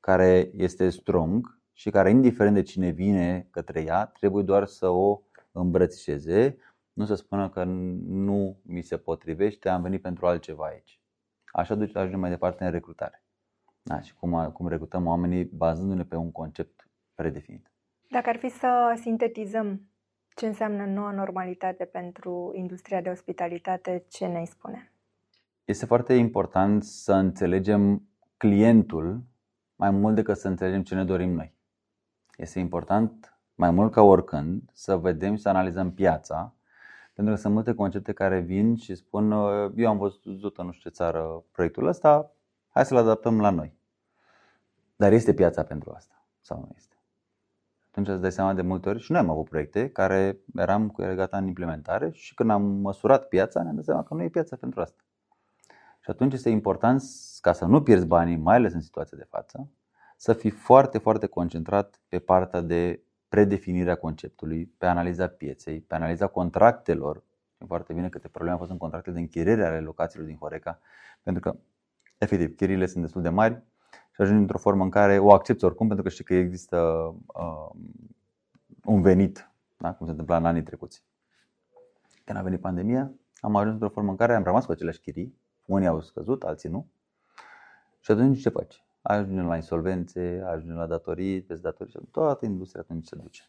care 0.00 0.50
este 0.52 0.88
strong 0.88 1.58
și 1.72 1.90
care, 1.90 2.10
indiferent 2.10 2.54
de 2.54 2.62
cine 2.62 2.90
vine 2.90 3.48
către 3.50 3.82
ea, 3.82 4.04
trebuie 4.06 4.42
doar 4.42 4.66
să 4.66 4.88
o 4.88 5.22
îmbrățișeze 5.52 6.56
nu 6.92 7.04
să 7.04 7.14
spună 7.14 7.50
că 7.50 7.64
nu 7.64 8.60
mi 8.62 8.82
se 8.82 8.96
potrivește, 8.96 9.68
am 9.68 9.82
venit 9.82 10.02
pentru 10.02 10.26
altceva 10.26 10.66
aici. 10.66 11.00
Așa 11.46 11.74
ajungem 11.94 12.20
mai 12.20 12.30
departe 12.30 12.64
în 12.64 12.70
recrutare. 12.70 13.23
Da, 13.86 14.00
și 14.00 14.14
cum, 14.14 14.50
cum 14.52 14.68
recrutăm 14.68 15.06
oamenii 15.06 15.44
bazându-ne 15.44 16.04
pe 16.04 16.16
un 16.16 16.32
concept 16.32 16.88
predefinit. 17.14 17.70
Dacă 18.10 18.28
ar 18.28 18.36
fi 18.36 18.48
să 18.48 18.98
sintetizăm 19.00 19.80
ce 20.34 20.46
înseamnă 20.46 20.84
noua 20.84 21.10
normalitate 21.10 21.84
pentru 21.84 22.52
industria 22.54 23.00
de 23.00 23.08
ospitalitate, 23.08 24.04
ce 24.08 24.26
ne 24.26 24.44
spune? 24.44 24.92
Este 25.64 25.86
foarte 25.86 26.14
important 26.14 26.84
să 26.84 27.12
înțelegem 27.12 28.02
clientul 28.36 29.22
mai 29.76 29.90
mult 29.90 30.14
decât 30.14 30.36
să 30.36 30.48
înțelegem 30.48 30.82
ce 30.82 30.94
ne 30.94 31.04
dorim 31.04 31.30
noi. 31.30 31.54
Este 32.36 32.58
important 32.58 33.38
mai 33.54 33.70
mult 33.70 33.92
ca 33.92 34.02
oricând 34.02 34.62
să 34.72 34.96
vedem 34.96 35.34
și 35.34 35.42
să 35.42 35.48
analizăm 35.48 35.92
piața 35.92 36.54
pentru 37.14 37.34
că 37.34 37.40
sunt 37.40 37.54
multe 37.54 37.74
concepte 37.74 38.12
care 38.12 38.40
vin 38.40 38.76
și 38.76 38.94
spun 38.94 39.32
uh, 39.32 39.72
eu 39.76 39.88
am 39.88 39.98
văzut 39.98 40.24
în 40.56 40.66
nu 40.66 40.72
știu 40.72 40.90
ce 40.90 40.96
țară 40.96 41.44
proiectul 41.52 41.86
ăsta, 41.86 42.33
hai 42.74 42.84
să-l 42.84 42.96
adaptăm 42.96 43.40
la 43.40 43.50
noi. 43.50 43.76
Dar 44.96 45.12
este 45.12 45.34
piața 45.34 45.62
pentru 45.62 45.92
asta 45.94 46.26
sau 46.40 46.58
nu 46.58 46.68
este? 46.76 46.96
Atunci 47.88 48.08
îți 48.08 48.20
dai 48.20 48.32
seama 48.32 48.54
de 48.54 48.62
multe 48.62 48.88
ori 48.88 49.00
și 49.00 49.12
noi 49.12 49.20
am 49.20 49.30
avut 49.30 49.48
proiecte 49.48 49.90
care 49.90 50.38
eram 50.54 50.88
cu 50.88 51.02
ele 51.02 51.14
gata 51.14 51.36
în 51.36 51.46
implementare 51.46 52.10
și 52.10 52.34
când 52.34 52.50
am 52.50 52.62
măsurat 52.62 53.28
piața 53.28 53.62
ne-am 53.62 53.74
dat 53.74 53.84
seama 53.84 54.02
că 54.02 54.14
nu 54.14 54.22
e 54.22 54.28
piața 54.28 54.56
pentru 54.56 54.80
asta. 54.80 55.04
Și 56.00 56.10
atunci 56.10 56.32
este 56.32 56.48
important 56.50 57.02
ca 57.40 57.52
să 57.52 57.64
nu 57.64 57.82
pierzi 57.82 58.06
banii, 58.06 58.36
mai 58.36 58.56
ales 58.56 58.72
în 58.72 58.80
situația 58.80 59.18
de 59.18 59.26
față, 59.28 59.70
să 60.16 60.32
fii 60.32 60.50
foarte, 60.50 60.98
foarte 60.98 61.26
concentrat 61.26 62.00
pe 62.08 62.18
partea 62.18 62.60
de 62.60 63.02
predefinirea 63.28 63.94
conceptului, 63.94 64.66
pe 64.66 64.86
analiza 64.86 65.26
pieței, 65.26 65.80
pe 65.80 65.94
analiza 65.94 66.26
contractelor. 66.26 67.22
Știm 67.52 67.66
foarte 67.66 67.92
bine 67.92 68.08
câte 68.08 68.28
probleme 68.28 68.52
au 68.52 68.58
fost 68.58 68.70
în 68.70 68.78
contractele 68.78 69.14
de 69.14 69.20
închiriere 69.20 69.66
ale 69.66 69.80
locațiilor 69.80 70.26
din 70.26 70.36
Horeca, 70.36 70.80
pentru 71.22 71.42
că, 71.42 71.58
efectiv, 72.18 72.56
chiriile 72.56 72.86
sunt 72.86 73.02
destul 73.02 73.22
de 73.22 73.28
mari 73.28 73.62
și 73.90 74.20
ajungi 74.20 74.40
într-o 74.40 74.58
formă 74.58 74.82
în 74.82 74.90
care 74.90 75.18
o 75.18 75.32
accepti 75.32 75.64
oricum, 75.64 75.86
pentru 75.86 76.04
că 76.04 76.10
știi 76.10 76.24
că 76.24 76.34
există 76.34 76.78
uh, 77.26 77.70
un 78.84 79.02
venit, 79.02 79.50
da? 79.78 79.92
cum 79.92 80.06
se 80.06 80.10
întâmpla 80.10 80.36
în 80.36 80.46
anii 80.46 80.62
trecuți. 80.62 81.04
Când 82.24 82.38
a 82.38 82.42
venit 82.42 82.60
pandemia, 82.60 83.12
am 83.40 83.56
ajuns 83.56 83.72
într-o 83.72 83.88
formă 83.88 84.10
în 84.10 84.16
care 84.16 84.34
am 84.34 84.42
rămas 84.42 84.64
cu 84.64 84.72
aceleași 84.72 85.00
chirii, 85.00 85.38
unii 85.64 85.86
au 85.86 86.00
scăzut, 86.00 86.42
alții 86.42 86.68
nu. 86.68 86.86
Și 88.00 88.10
atunci 88.10 88.40
ce 88.40 88.48
faci? 88.48 88.84
ajungem 89.06 89.46
la 89.46 89.56
insolvențe, 89.56 90.42
ajungem 90.46 90.76
la 90.76 90.86
datorii, 90.86 91.42
peste 91.42 91.62
datorii 91.62 91.92
și 91.92 91.98
toată 92.10 92.44
industria 92.44 92.80
atunci 92.80 93.06
se 93.06 93.16
duce. 93.16 93.42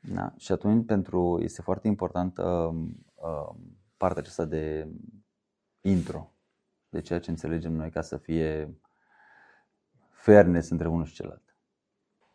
Da? 0.00 0.32
Și 0.36 0.52
atunci 0.52 0.86
pentru, 0.86 1.38
este 1.42 1.62
foarte 1.62 1.86
important 1.88 2.38
uh, 2.38 2.70
uh, 3.14 3.54
partea 3.96 4.20
aceasta 4.20 4.44
de 4.44 4.88
intro, 5.80 6.32
de 6.88 7.00
ceea 7.00 7.20
ce 7.20 7.30
înțelegem 7.30 7.72
noi 7.72 7.90
ca 7.90 8.00
să 8.00 8.16
fie 8.16 8.74
fairness 10.10 10.70
între 10.70 10.88
unul 10.88 11.04
și 11.04 11.14
celălalt. 11.14 11.56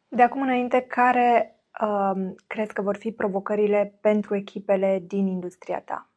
De 0.08 0.22
acum 0.22 0.42
înainte, 0.42 0.80
care 0.82 1.60
uh, 1.82 2.32
crezi 2.48 2.74
că 2.74 2.82
vor 2.82 2.98
fi 2.98 3.12
provocările 3.12 3.98
pentru 4.02 4.36
echipele 4.36 5.04
din 5.08 5.28
industria 5.28 5.82
ta? 5.82 6.10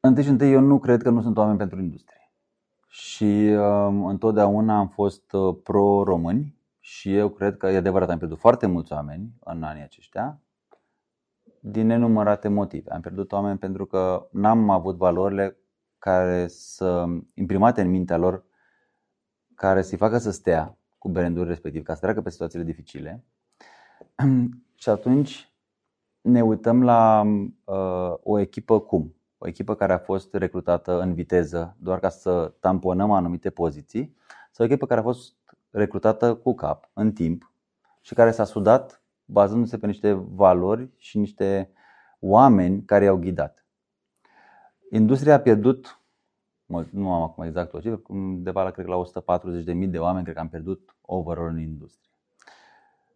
Întâi 0.00 0.22
și 0.22 0.28
întâi, 0.28 0.52
eu 0.52 0.60
nu 0.60 0.78
cred 0.78 1.02
că 1.02 1.10
nu 1.10 1.22
sunt 1.22 1.36
oameni 1.36 1.58
pentru 1.58 1.80
industrie. 1.80 2.30
Și 2.88 3.54
uh, 3.56 4.04
întotdeauna 4.06 4.78
am 4.78 4.88
fost 4.88 5.32
uh, 5.32 5.56
pro-români 5.62 6.56
și 6.80 7.16
eu 7.16 7.28
cred 7.28 7.56
că 7.56 7.66
e 7.66 7.76
adevărat, 7.76 8.10
am 8.10 8.18
pierdut 8.18 8.38
foarte 8.38 8.66
mulți 8.66 8.92
oameni 8.92 9.32
în 9.44 9.62
anii 9.62 9.82
aceștia 9.82 10.40
din 11.60 11.86
nenumărate 11.86 12.48
motive. 12.48 12.90
Am 12.90 13.00
pierdut 13.00 13.32
oameni 13.32 13.58
pentru 13.58 13.86
că 13.86 14.28
n-am 14.30 14.70
avut 14.70 14.96
valorile 14.96 15.56
care 16.06 16.46
să 16.46 17.06
imprimate 17.34 17.80
în 17.80 17.90
mintea 17.90 18.16
lor 18.16 18.44
care 19.54 19.82
să-i 19.82 19.98
facă 19.98 20.18
să 20.18 20.30
stea 20.30 20.78
cu 20.98 21.08
brandul 21.08 21.46
respectiv, 21.46 21.82
ca 21.82 21.94
să 21.94 22.00
treacă 22.00 22.20
pe 22.20 22.30
situațiile 22.30 22.64
dificile. 22.64 23.24
și 24.74 24.88
atunci 24.88 25.52
ne 26.20 26.42
uităm 26.42 26.82
la 26.82 27.22
uh, 27.64 28.14
o 28.22 28.38
echipă 28.38 28.80
cum? 28.80 29.14
O 29.38 29.46
echipă 29.46 29.74
care 29.74 29.92
a 29.92 29.98
fost 29.98 30.34
recrutată 30.34 31.00
în 31.00 31.14
viteză 31.14 31.76
doar 31.78 31.98
ca 31.98 32.08
să 32.08 32.54
tamponăm 32.60 33.10
anumite 33.10 33.50
poziții 33.50 34.16
sau 34.50 34.64
o 34.64 34.68
echipă 34.68 34.86
care 34.86 35.00
a 35.00 35.02
fost 35.02 35.36
recrutată 35.70 36.34
cu 36.34 36.54
cap, 36.54 36.90
în 36.92 37.12
timp 37.12 37.52
și 38.00 38.14
care 38.14 38.30
s-a 38.30 38.44
sudat 38.44 39.02
bazându-se 39.24 39.78
pe 39.78 39.86
niște 39.86 40.12
valori 40.12 40.90
și 40.96 41.18
niște 41.18 41.70
oameni 42.20 42.84
care 42.84 43.04
i-au 43.04 43.16
ghidat. 43.16 43.65
Industria 44.90 45.34
a 45.34 45.40
pierdut, 45.40 46.00
nu 46.90 47.12
am 47.12 47.22
acum 47.22 47.44
exact 47.44 47.72
o 47.72 47.80
cifră, 47.80 48.02
undeva 48.08 48.62
la, 48.62 48.70
cred 48.70 48.86
că 48.86 48.90
la 48.90 49.40
140.000 49.40 49.88
de 49.88 49.98
oameni, 49.98 50.22
cred 50.22 50.34
că 50.34 50.40
am 50.40 50.48
pierdut 50.48 50.96
overall 51.00 51.48
în 51.48 51.60
industrie. 51.60 52.10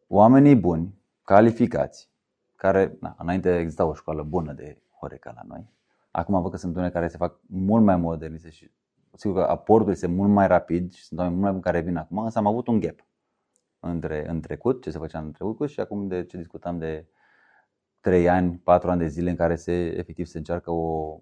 Oamenii 0.08 0.56
buni, 0.56 0.98
calificați, 1.22 2.10
care, 2.54 2.96
na, 3.00 3.16
înainte 3.18 3.58
exista 3.58 3.84
o 3.84 3.94
școală 3.94 4.22
bună 4.22 4.52
de 4.52 4.82
Horeca 4.98 5.32
la 5.34 5.42
noi, 5.46 5.70
acum 6.10 6.42
văd 6.42 6.50
că 6.50 6.56
sunt 6.56 6.76
unele 6.76 6.90
care 6.90 7.08
se 7.08 7.16
fac 7.16 7.40
mult 7.46 7.84
mai 7.84 7.96
moderniste 7.96 8.50
și 8.50 8.70
sigur 9.14 9.36
că 9.36 9.48
aportul 9.48 9.92
este 9.92 10.06
mult 10.06 10.30
mai 10.30 10.46
rapid 10.46 10.92
și 10.92 11.04
sunt 11.04 11.18
oameni 11.18 11.36
mult 11.36 11.50
mai 11.50 11.60
buni 11.60 11.72
care 11.72 11.86
vin 11.86 11.96
acum, 11.96 12.18
însă 12.18 12.38
am 12.38 12.46
avut 12.46 12.66
un 12.66 12.80
gap 12.80 13.06
între 13.80 14.28
în 14.28 14.40
trecut, 14.40 14.82
ce 14.82 14.90
se 14.90 14.98
făcea 14.98 15.18
în 15.18 15.32
trecut 15.32 15.68
și 15.68 15.80
acum 15.80 16.08
de 16.08 16.24
ce 16.24 16.36
discutam 16.36 16.78
de 16.78 17.06
3 18.00 18.28
ani, 18.28 18.58
4 18.58 18.90
ani 18.90 19.00
de 19.00 19.06
zile 19.06 19.30
în 19.30 19.36
care 19.36 19.56
se 19.56 19.72
efectiv 19.72 20.26
se 20.26 20.38
încearcă 20.38 20.70
o, 20.70 21.18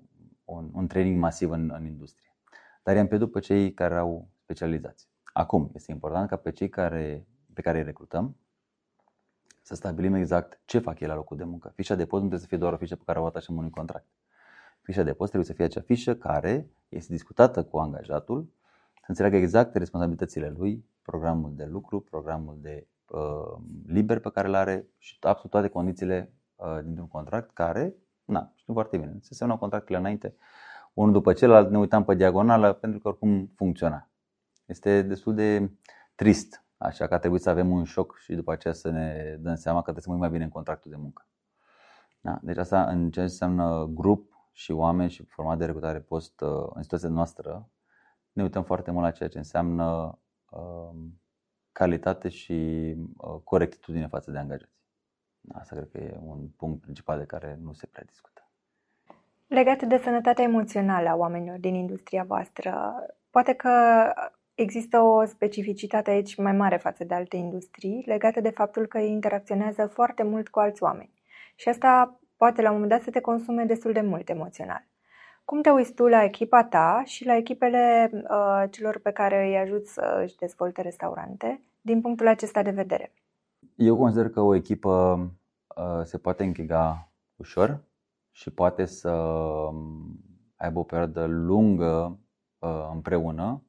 un, 0.49 0.71
un 0.73 0.87
training 0.87 1.19
masiv 1.19 1.51
în, 1.51 1.73
în 1.75 1.87
industrie. 1.87 2.37
Dar 2.83 2.97
i-am 2.97 3.07
pierdut 3.07 3.33
pe 3.33 3.41
cei 3.41 3.73
care 3.73 3.97
au 3.97 4.29
specializați. 4.43 5.09
Acum, 5.33 5.71
este 5.75 5.93
important 5.93 6.29
ca 6.29 6.37
pe 6.37 6.51
cei 6.51 6.69
care, 6.69 7.27
pe 7.53 7.61
care 7.61 7.79
îi 7.79 7.85
recrutăm 7.85 8.37
să 9.63 9.75
stabilim 9.75 10.15
exact 10.15 10.61
ce 10.65 10.79
fac 10.79 11.01
ei 11.01 11.09
la 11.09 11.15
locul 11.15 11.37
de 11.37 11.45
muncă. 11.45 11.73
Fișa 11.75 11.95
de 11.95 12.07
post 12.07 12.23
nu 12.23 12.29
trebuie 12.29 12.41
să 12.41 12.47
fie 12.47 12.57
doar 12.57 12.73
o 12.73 12.77
fișă 12.77 12.97
pe 12.97 13.03
care 13.07 13.19
o 13.19 13.27
atașăm 13.27 13.57
unui 13.57 13.71
contract. 13.71 14.07
Fișa 14.83 15.03
de 15.03 15.13
post 15.13 15.31
trebuie 15.31 15.51
să 15.51 15.57
fie 15.57 15.65
acea 15.65 15.81
fișă 15.81 16.15
care 16.15 16.71
este 16.89 17.13
discutată 17.13 17.65
cu 17.65 17.79
angajatul, 17.79 18.49
să 18.95 19.05
înțeleagă 19.07 19.37
exact 19.37 19.75
responsabilitățile 19.75 20.55
lui, 20.57 20.85
programul 21.03 21.53
de 21.55 21.65
lucru, 21.65 22.01
programul 22.01 22.59
de 22.61 22.87
uh, 23.09 23.61
liber 23.87 24.19
pe 24.19 24.31
care 24.31 24.49
îl 24.49 24.55
are 24.55 24.87
și 24.99 25.17
absolut 25.21 25.51
toate 25.51 25.69
condițiile 25.69 26.33
uh, 26.57 26.79
dintr-un 26.83 27.09
contract 27.09 27.51
care, 27.51 27.95
na, 28.33 28.53
știu 28.55 28.73
foarte 28.73 28.97
bine, 28.97 29.19
se 29.21 29.35
semnau 29.35 29.59
contractele 29.59 29.99
înainte, 29.99 30.35
unul 30.95 31.13
după 31.13 31.33
celălalt, 31.33 31.71
ne 31.71 31.79
uitam 31.79 32.05
pe 32.05 32.15
diagonală 32.15 32.73
pentru 32.73 32.99
că 32.99 33.09
oricum 33.09 33.53
funcționa. 33.55 34.11
Este 34.67 35.03
destul 35.03 35.35
de 35.35 35.71
trist, 36.15 36.65
așa 36.77 37.07
că 37.07 37.15
a 37.15 37.19
trebuit 37.19 37.43
să 37.43 37.51
avem 37.51 37.71
un 37.71 37.85
șoc 37.85 38.19
și 38.19 38.35
după 38.35 38.53
aceea 38.53 38.75
să 38.75 38.91
ne 38.91 39.37
dăm 39.41 39.55
seama 39.55 39.79
că 39.79 39.83
trebuie 39.83 40.05
să 40.05 40.11
mă 40.11 40.17
mai 40.17 40.31
bine 40.31 40.45
în 40.45 40.51
contractul 40.51 40.91
de 40.91 40.97
muncă. 40.97 41.27
Da? 42.21 42.39
Deci 42.43 42.57
asta 42.57 42.85
în 42.85 43.11
ce 43.11 43.21
înseamnă 43.21 43.91
grup 43.95 44.33
și 44.53 44.73
oameni 44.73 45.11
și 45.11 45.25
format 45.25 45.59
de 45.59 45.65
recrutare 45.65 46.01
post 46.01 46.41
uh, 46.41 46.67
în 46.75 46.83
situația 46.83 47.09
noastră, 47.09 47.69
ne 48.33 48.43
uităm 48.43 48.63
foarte 48.63 48.91
mult 48.91 49.05
la 49.05 49.11
ceea 49.11 49.29
ce 49.29 49.39
înseamnă 49.39 50.19
Um, 50.51 51.21
calitate 51.73 52.29
și 52.29 52.53
uh, 53.17 53.41
corectitudine 53.45 54.07
față 54.07 54.31
de 54.31 54.39
angajați. 54.39 54.78
Asta 55.53 55.75
cred 55.75 55.89
că 55.93 55.99
e 55.99 56.19
un 56.23 56.49
punct 56.57 56.81
principal 56.81 57.19
de 57.19 57.25
care 57.25 57.59
nu 57.63 57.73
se 57.73 57.87
prea 57.87 58.05
discută. 58.07 58.43
Legat 59.47 59.83
de 59.83 59.99
sănătatea 59.99 60.45
emoțională 60.45 61.09
a 61.09 61.15
oamenilor 61.15 61.59
din 61.59 61.75
industria 61.75 62.25
voastră, 62.25 62.95
poate 63.31 63.53
că 63.53 63.73
există 64.55 65.01
o 65.01 65.25
specificitate 65.25 66.11
aici 66.11 66.37
mai 66.37 66.53
mare 66.53 66.77
față 66.77 67.05
de 67.05 67.15
alte 67.15 67.37
industrii, 67.37 68.03
legată 68.07 68.41
de 68.41 68.51
faptul 68.51 68.87
că 68.87 68.99
ei 68.99 69.11
interacționează 69.11 69.87
foarte 69.87 70.23
mult 70.23 70.49
cu 70.49 70.59
alți 70.59 70.83
oameni. 70.83 71.13
Și 71.55 71.69
asta 71.69 72.21
poate 72.37 72.63
la 72.63 72.69
un 72.69 72.75
moment 72.75 72.93
dat 72.93 73.03
să 73.03 73.11
te 73.11 73.21
consume 73.21 73.65
destul 73.65 73.93
de 73.93 74.01
mult 74.01 74.29
emoțional. 74.29 74.87
Cum 75.45 75.61
te 75.61 75.71
uiți 75.71 75.95
tu 75.95 76.07
la 76.07 76.25
echipa 76.25 76.65
ta 76.65 77.03
și 77.05 77.25
la 77.25 77.37
echipele 77.37 78.11
uh, 78.13 78.65
celor 78.71 78.99
pe 78.99 79.11
care 79.11 79.47
îi 79.47 79.57
ajut 79.57 79.87
să 79.87 80.21
își 80.25 80.37
dezvolte 80.37 80.83
restaurante 80.83 81.61
din 81.81 82.01
punctul 82.01 82.27
acesta 82.27 82.63
de 82.63 82.71
vedere? 82.71 83.13
Eu 83.81 83.97
consider 83.97 84.31
că 84.31 84.41
o 84.41 84.55
echipă 84.55 85.21
uh, 85.77 86.01
se 86.05 86.19
poate 86.19 86.45
închega 86.45 87.13
ușor 87.37 87.85
și 88.31 88.51
poate 88.51 88.85
să 88.85 89.11
um, 89.11 90.21
aibă 90.57 90.79
o 90.79 90.83
perioadă 90.83 91.27
lungă 91.27 92.19
uh, 92.59 92.89
împreună, 92.93 93.63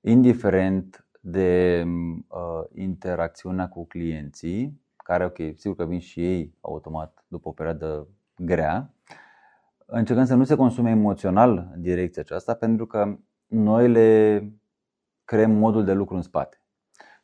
indiferent 0.00 1.06
de 1.20 1.84
uh, 2.28 2.64
interacțiunea 2.74 3.68
cu 3.68 3.86
clienții, 3.86 4.82
care, 4.96 5.24
ok, 5.24 5.36
sigur 5.56 5.76
că 5.76 5.84
vin 5.84 6.00
și 6.00 6.24
ei 6.26 6.54
automat 6.60 7.24
după 7.28 7.48
o 7.48 7.52
perioadă 7.52 8.08
grea, 8.36 8.94
încercăm 9.86 10.24
să 10.24 10.34
nu 10.34 10.44
se 10.44 10.56
consume 10.56 10.90
emoțional 10.90 11.70
în 11.74 11.82
direcția 11.82 12.22
aceasta, 12.22 12.54
pentru 12.54 12.86
că 12.86 13.18
noi 13.46 13.88
le 13.88 14.42
creăm 15.24 15.50
modul 15.50 15.84
de 15.84 15.92
lucru 15.92 16.14
în 16.14 16.22
spate. 16.22 16.61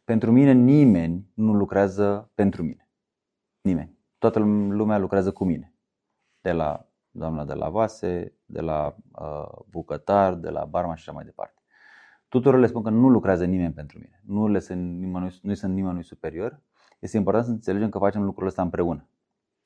Pentru 0.08 0.32
mine 0.32 0.52
nimeni 0.52 1.30
nu 1.34 1.52
lucrează 1.52 2.30
pentru 2.34 2.62
mine. 2.62 2.88
Nimeni. 3.60 3.98
Toată 4.18 4.38
lumea 4.38 4.98
lucrează 4.98 5.32
cu 5.32 5.44
mine. 5.44 5.74
De 6.40 6.52
la 6.52 6.88
doamna 7.10 7.44
de 7.44 7.52
la 7.52 7.68
vase, 7.68 8.34
de 8.44 8.60
la 8.60 8.96
uh, 9.12 9.48
bucătar, 9.70 10.34
de 10.34 10.48
la 10.48 10.64
barman 10.64 10.94
și 10.94 11.02
așa 11.06 11.12
mai 11.12 11.24
departe. 11.24 11.62
Tuturor 12.28 12.60
le 12.60 12.66
spun 12.66 12.82
că 12.82 12.90
nu 12.90 13.08
lucrează 13.08 13.44
nimeni 13.44 13.72
pentru 13.72 13.98
mine. 13.98 14.22
Nu 14.24 14.48
le 14.48 14.58
sunt 14.58 14.98
nimănui, 14.98 15.38
nu 15.42 15.54
sunt 15.54 15.74
nimănui 15.74 16.04
superior. 16.04 16.60
Este 16.98 17.16
important 17.16 17.44
să 17.44 17.50
înțelegem 17.50 17.88
că 17.88 17.98
facem 17.98 18.20
lucrurile 18.20 18.48
astea 18.48 18.64
împreună. 18.64 19.08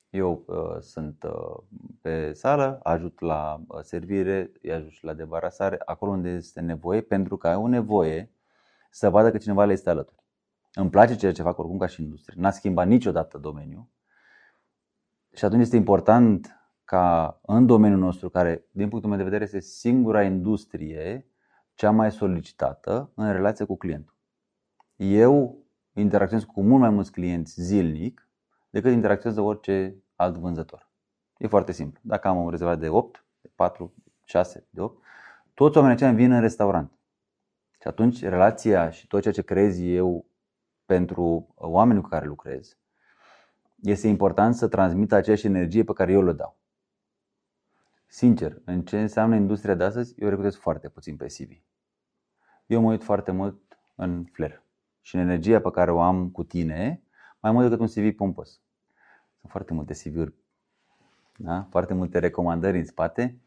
Eu 0.09 0.43
uh, 0.47 0.79
sunt 0.79 1.23
uh, 1.23 1.63
pe 2.01 2.33
sală, 2.33 2.79
ajut 2.83 3.19
la 3.19 3.61
uh, 3.67 3.79
servire, 3.81 4.51
îi 4.61 4.73
ajut 4.73 4.91
și 4.91 5.05
la 5.05 5.13
debarasare, 5.13 5.81
acolo 5.85 6.11
unde 6.11 6.29
este 6.29 6.61
nevoie, 6.61 7.01
pentru 7.01 7.37
că 7.37 7.47
au 7.47 7.65
nevoie 7.65 8.31
să 8.89 9.09
vadă 9.09 9.31
că 9.31 9.37
cineva 9.37 9.65
le 9.65 9.73
este 9.73 9.89
alături. 9.89 10.21
Îmi 10.73 10.89
place 10.89 11.15
ceea 11.15 11.31
ce 11.31 11.41
fac 11.41 11.57
oricum 11.57 11.77
ca 11.77 11.85
și 11.85 12.01
industrie. 12.01 12.41
N-a 12.41 12.51
schimbat 12.51 12.87
niciodată 12.87 13.37
domeniul. 13.37 13.87
Și 15.33 15.45
atunci 15.45 15.61
este 15.61 15.75
important 15.75 16.57
ca 16.83 17.39
în 17.45 17.65
domeniul 17.65 17.99
nostru, 17.99 18.29
care 18.29 18.65
din 18.71 18.89
punctul 18.89 19.09
meu 19.09 19.17
de 19.17 19.23
vedere 19.23 19.43
este 19.43 19.59
singura 19.59 20.23
industrie 20.23 21.27
cea 21.73 21.91
mai 21.91 22.11
solicitată 22.11 23.11
în 23.15 23.31
relație 23.31 23.65
cu 23.65 23.77
clientul. 23.77 24.15
Eu 24.95 25.63
interacționez 25.93 26.45
cu 26.45 26.63
mult 26.63 26.81
mai 26.81 26.89
mulți 26.89 27.11
clienți 27.11 27.61
zilnic 27.61 28.27
decât 28.69 28.91
interacționez 28.91 29.37
de 29.37 29.43
orice 29.43 29.95
alt 30.15 30.37
vânzător. 30.37 30.89
E 31.37 31.47
foarte 31.47 31.71
simplu. 31.71 31.99
Dacă 32.03 32.27
am 32.27 32.37
o 32.37 32.49
rezervare 32.49 32.79
de 32.79 32.89
8, 32.89 33.25
de 33.41 33.49
4, 33.55 33.93
6, 34.23 34.67
de 34.69 34.81
8, 34.81 35.03
toți 35.53 35.77
oamenii 35.77 35.97
aceia 35.97 36.13
vin 36.13 36.31
în 36.31 36.41
restaurant. 36.41 36.91
Și 37.81 37.87
atunci 37.87 38.21
relația 38.21 38.89
și 38.89 39.07
tot 39.07 39.21
ceea 39.21 39.33
ce 39.33 39.41
creez 39.41 39.79
eu 39.79 40.25
pentru 40.85 41.53
oamenii 41.55 42.01
cu 42.01 42.09
care 42.09 42.25
lucrez 42.25 42.77
este 43.81 44.07
important 44.07 44.55
să 44.55 44.67
transmit 44.67 45.11
aceeași 45.11 45.45
energie 45.45 45.83
pe 45.83 45.93
care 45.93 46.11
eu 46.11 46.23
le 46.23 46.33
dau. 46.33 46.57
Sincer, 48.07 48.61
în 48.65 48.81
ce 48.81 49.01
înseamnă 49.01 49.35
industria 49.35 49.75
de 49.75 49.83
astăzi, 49.83 50.15
eu 50.17 50.29
recrutez 50.29 50.55
foarte 50.55 50.89
puțin 50.89 51.15
pe 51.15 51.25
CV. 51.25 51.63
Eu 52.65 52.81
mă 52.81 52.91
uit 52.91 53.03
foarte 53.03 53.31
mult 53.31 53.79
în 53.95 54.23
flair 54.31 54.63
și 55.01 55.15
în 55.15 55.21
energia 55.21 55.61
pe 55.61 55.71
care 55.71 55.91
o 55.91 56.01
am 56.01 56.29
cu 56.29 56.43
tine, 56.43 57.03
mai 57.39 57.51
mult 57.51 57.69
decât 57.69 57.79
un 57.79 57.87
CV 57.87 58.15
pompos. 58.15 58.61
Sunt 59.39 59.51
foarte 59.51 59.73
multe 59.73 59.93
CV-uri, 59.93 60.33
da? 61.37 61.67
foarte 61.69 61.93
multe 61.93 62.19
recomandări 62.19 62.77
în 62.77 62.85
spate. 62.85 63.41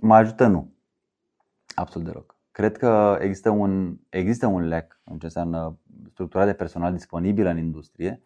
Mă 0.00 0.14
ajută? 0.14 0.46
Nu. 0.46 0.74
Absolut 1.74 2.06
deloc. 2.06 2.36
Cred 2.50 2.76
că 2.76 3.18
există 3.20 3.50
un, 3.50 3.98
există 4.08 4.46
un 4.46 4.68
lack 4.68 5.00
în 5.04 5.18
ce 5.18 5.24
înseamnă 5.24 5.78
structura 6.16 6.44
de 6.44 6.52
personal 6.52 6.92
disponibilă 6.92 7.48
în 7.48 7.58
industrie, 7.58 8.20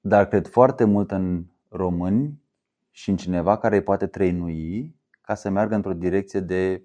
dar 0.00 0.28
cred 0.28 0.46
foarte 0.46 0.84
mult 0.84 1.10
în 1.10 1.44
români 1.68 2.42
și 2.90 3.10
în 3.10 3.16
cineva 3.16 3.58
care 3.58 3.74
îi 3.74 3.82
poate 3.82 4.06
trainui 4.06 4.94
ca 5.20 5.34
să 5.34 5.50
meargă 5.50 5.74
într-o 5.74 5.92
direcție 5.92 6.40
de 6.40 6.82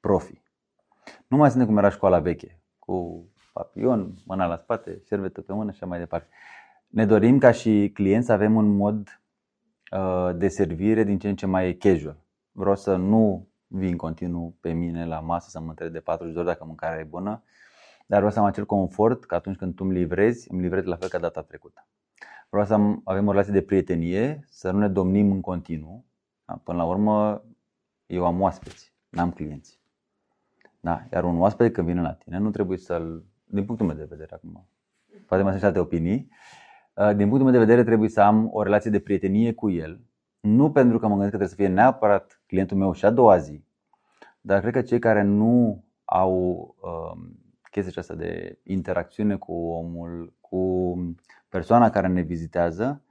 profi. 0.00 0.42
Nu 1.26 1.36
mai 1.36 1.50
suntem 1.50 1.68
cum 1.68 1.76
era 1.76 1.88
școala 1.88 2.18
veche, 2.18 2.60
cu 2.78 3.24
papion, 3.52 4.14
mâna 4.26 4.46
la 4.46 4.56
spate, 4.56 5.00
șervetă 5.06 5.40
pe 5.40 5.52
mână 5.52 5.70
și 5.70 5.76
așa 5.76 5.86
mai 5.86 5.98
departe. 5.98 6.28
Ne 6.88 7.06
dorim 7.06 7.38
ca 7.38 7.50
și 7.50 7.90
clienți 7.94 8.26
să 8.26 8.32
avem 8.32 8.54
un 8.54 8.76
mod 8.76 9.20
uh, 9.92 10.30
de 10.36 10.48
servire 10.48 11.02
din 11.02 11.18
ce 11.18 11.28
în 11.28 11.36
ce 11.36 11.46
mai 11.46 11.72
casual. 11.72 12.16
Vreau 12.52 12.76
să 12.76 12.96
nu 12.96 13.48
vin 13.66 13.96
continuu 13.96 14.56
pe 14.60 14.72
mine 14.72 15.06
la 15.06 15.20
masă 15.20 15.48
să 15.50 15.60
mă 15.60 15.68
întreb 15.68 15.92
de 15.92 16.00
40 16.00 16.32
de 16.34 16.38
ori 16.38 16.48
dacă 16.48 16.64
mâncarea 16.64 16.98
e 16.98 17.04
bună, 17.04 17.42
dar 18.06 18.18
vreau 18.18 18.32
să 18.32 18.38
am 18.38 18.44
acel 18.44 18.66
confort 18.66 19.24
că 19.24 19.34
atunci 19.34 19.56
când 19.56 19.74
tu 19.74 19.84
îmi 19.84 19.94
livrezi, 19.94 20.52
îmi 20.52 20.60
livrezi 20.60 20.86
la 20.86 20.96
fel 20.96 21.08
ca 21.08 21.18
data 21.18 21.42
trecută. 21.42 21.86
Vreau 22.48 22.66
să 22.66 22.74
avem 23.04 23.26
o 23.26 23.30
relație 23.30 23.52
de 23.52 23.62
prietenie, 23.62 24.44
să 24.48 24.70
nu 24.70 24.78
ne 24.78 24.88
domnim 24.88 25.30
în 25.30 25.40
continuu. 25.40 26.04
Da? 26.44 26.60
Până 26.64 26.78
la 26.78 26.84
urmă, 26.84 27.44
eu 28.06 28.26
am 28.26 28.40
oaspeți, 28.40 28.94
n-am 29.08 29.30
clienți. 29.30 29.80
Da? 30.80 31.02
Iar 31.12 31.24
un 31.24 31.38
oaspete 31.38 31.70
când 31.70 31.86
vine 31.86 32.00
la 32.00 32.12
tine, 32.12 32.38
nu 32.38 32.50
trebuie 32.50 32.78
să-l, 32.78 33.24
din 33.44 33.64
punctul 33.64 33.86
meu 33.86 33.96
de 33.96 34.06
vedere 34.08 34.34
acum, 34.34 34.68
poate 35.26 35.42
mai 35.42 35.50
sunt 35.50 35.62
și 35.62 35.66
alte 35.66 35.78
opinii, 35.78 36.28
uh, 36.94 37.16
din 37.16 37.28
punctul 37.28 37.42
meu 37.42 37.52
de 37.52 37.58
vedere 37.58 37.84
trebuie 37.84 38.08
să 38.08 38.20
am 38.20 38.48
o 38.52 38.62
relație 38.62 38.90
de 38.90 39.00
prietenie 39.00 39.52
cu 39.52 39.70
el, 39.70 40.00
nu 40.40 40.70
pentru 40.72 40.98
că 40.98 41.06
mă 41.06 41.14
gândesc 41.14 41.30
că 41.30 41.36
trebuie 41.36 41.48
să 41.48 41.54
fie 41.54 41.82
neapărat 41.82 42.42
clientul 42.46 42.76
meu 42.76 42.92
și 42.92 43.04
a 43.04 43.10
doua 43.10 43.36
zi, 43.36 43.64
dar 44.40 44.60
cred 44.60 44.72
că 44.72 44.82
cei 44.82 44.98
care 44.98 45.22
nu 45.22 45.84
au 46.04 46.34
uh, 46.80 47.22
chestia 47.74 47.92
aceasta 47.92 48.14
de 48.14 48.58
interacțiune 48.62 49.36
cu 49.36 49.52
omul, 49.52 50.32
cu 50.40 50.94
persoana 51.48 51.90
care 51.90 52.06
ne 52.06 52.20
vizitează, 52.20 53.02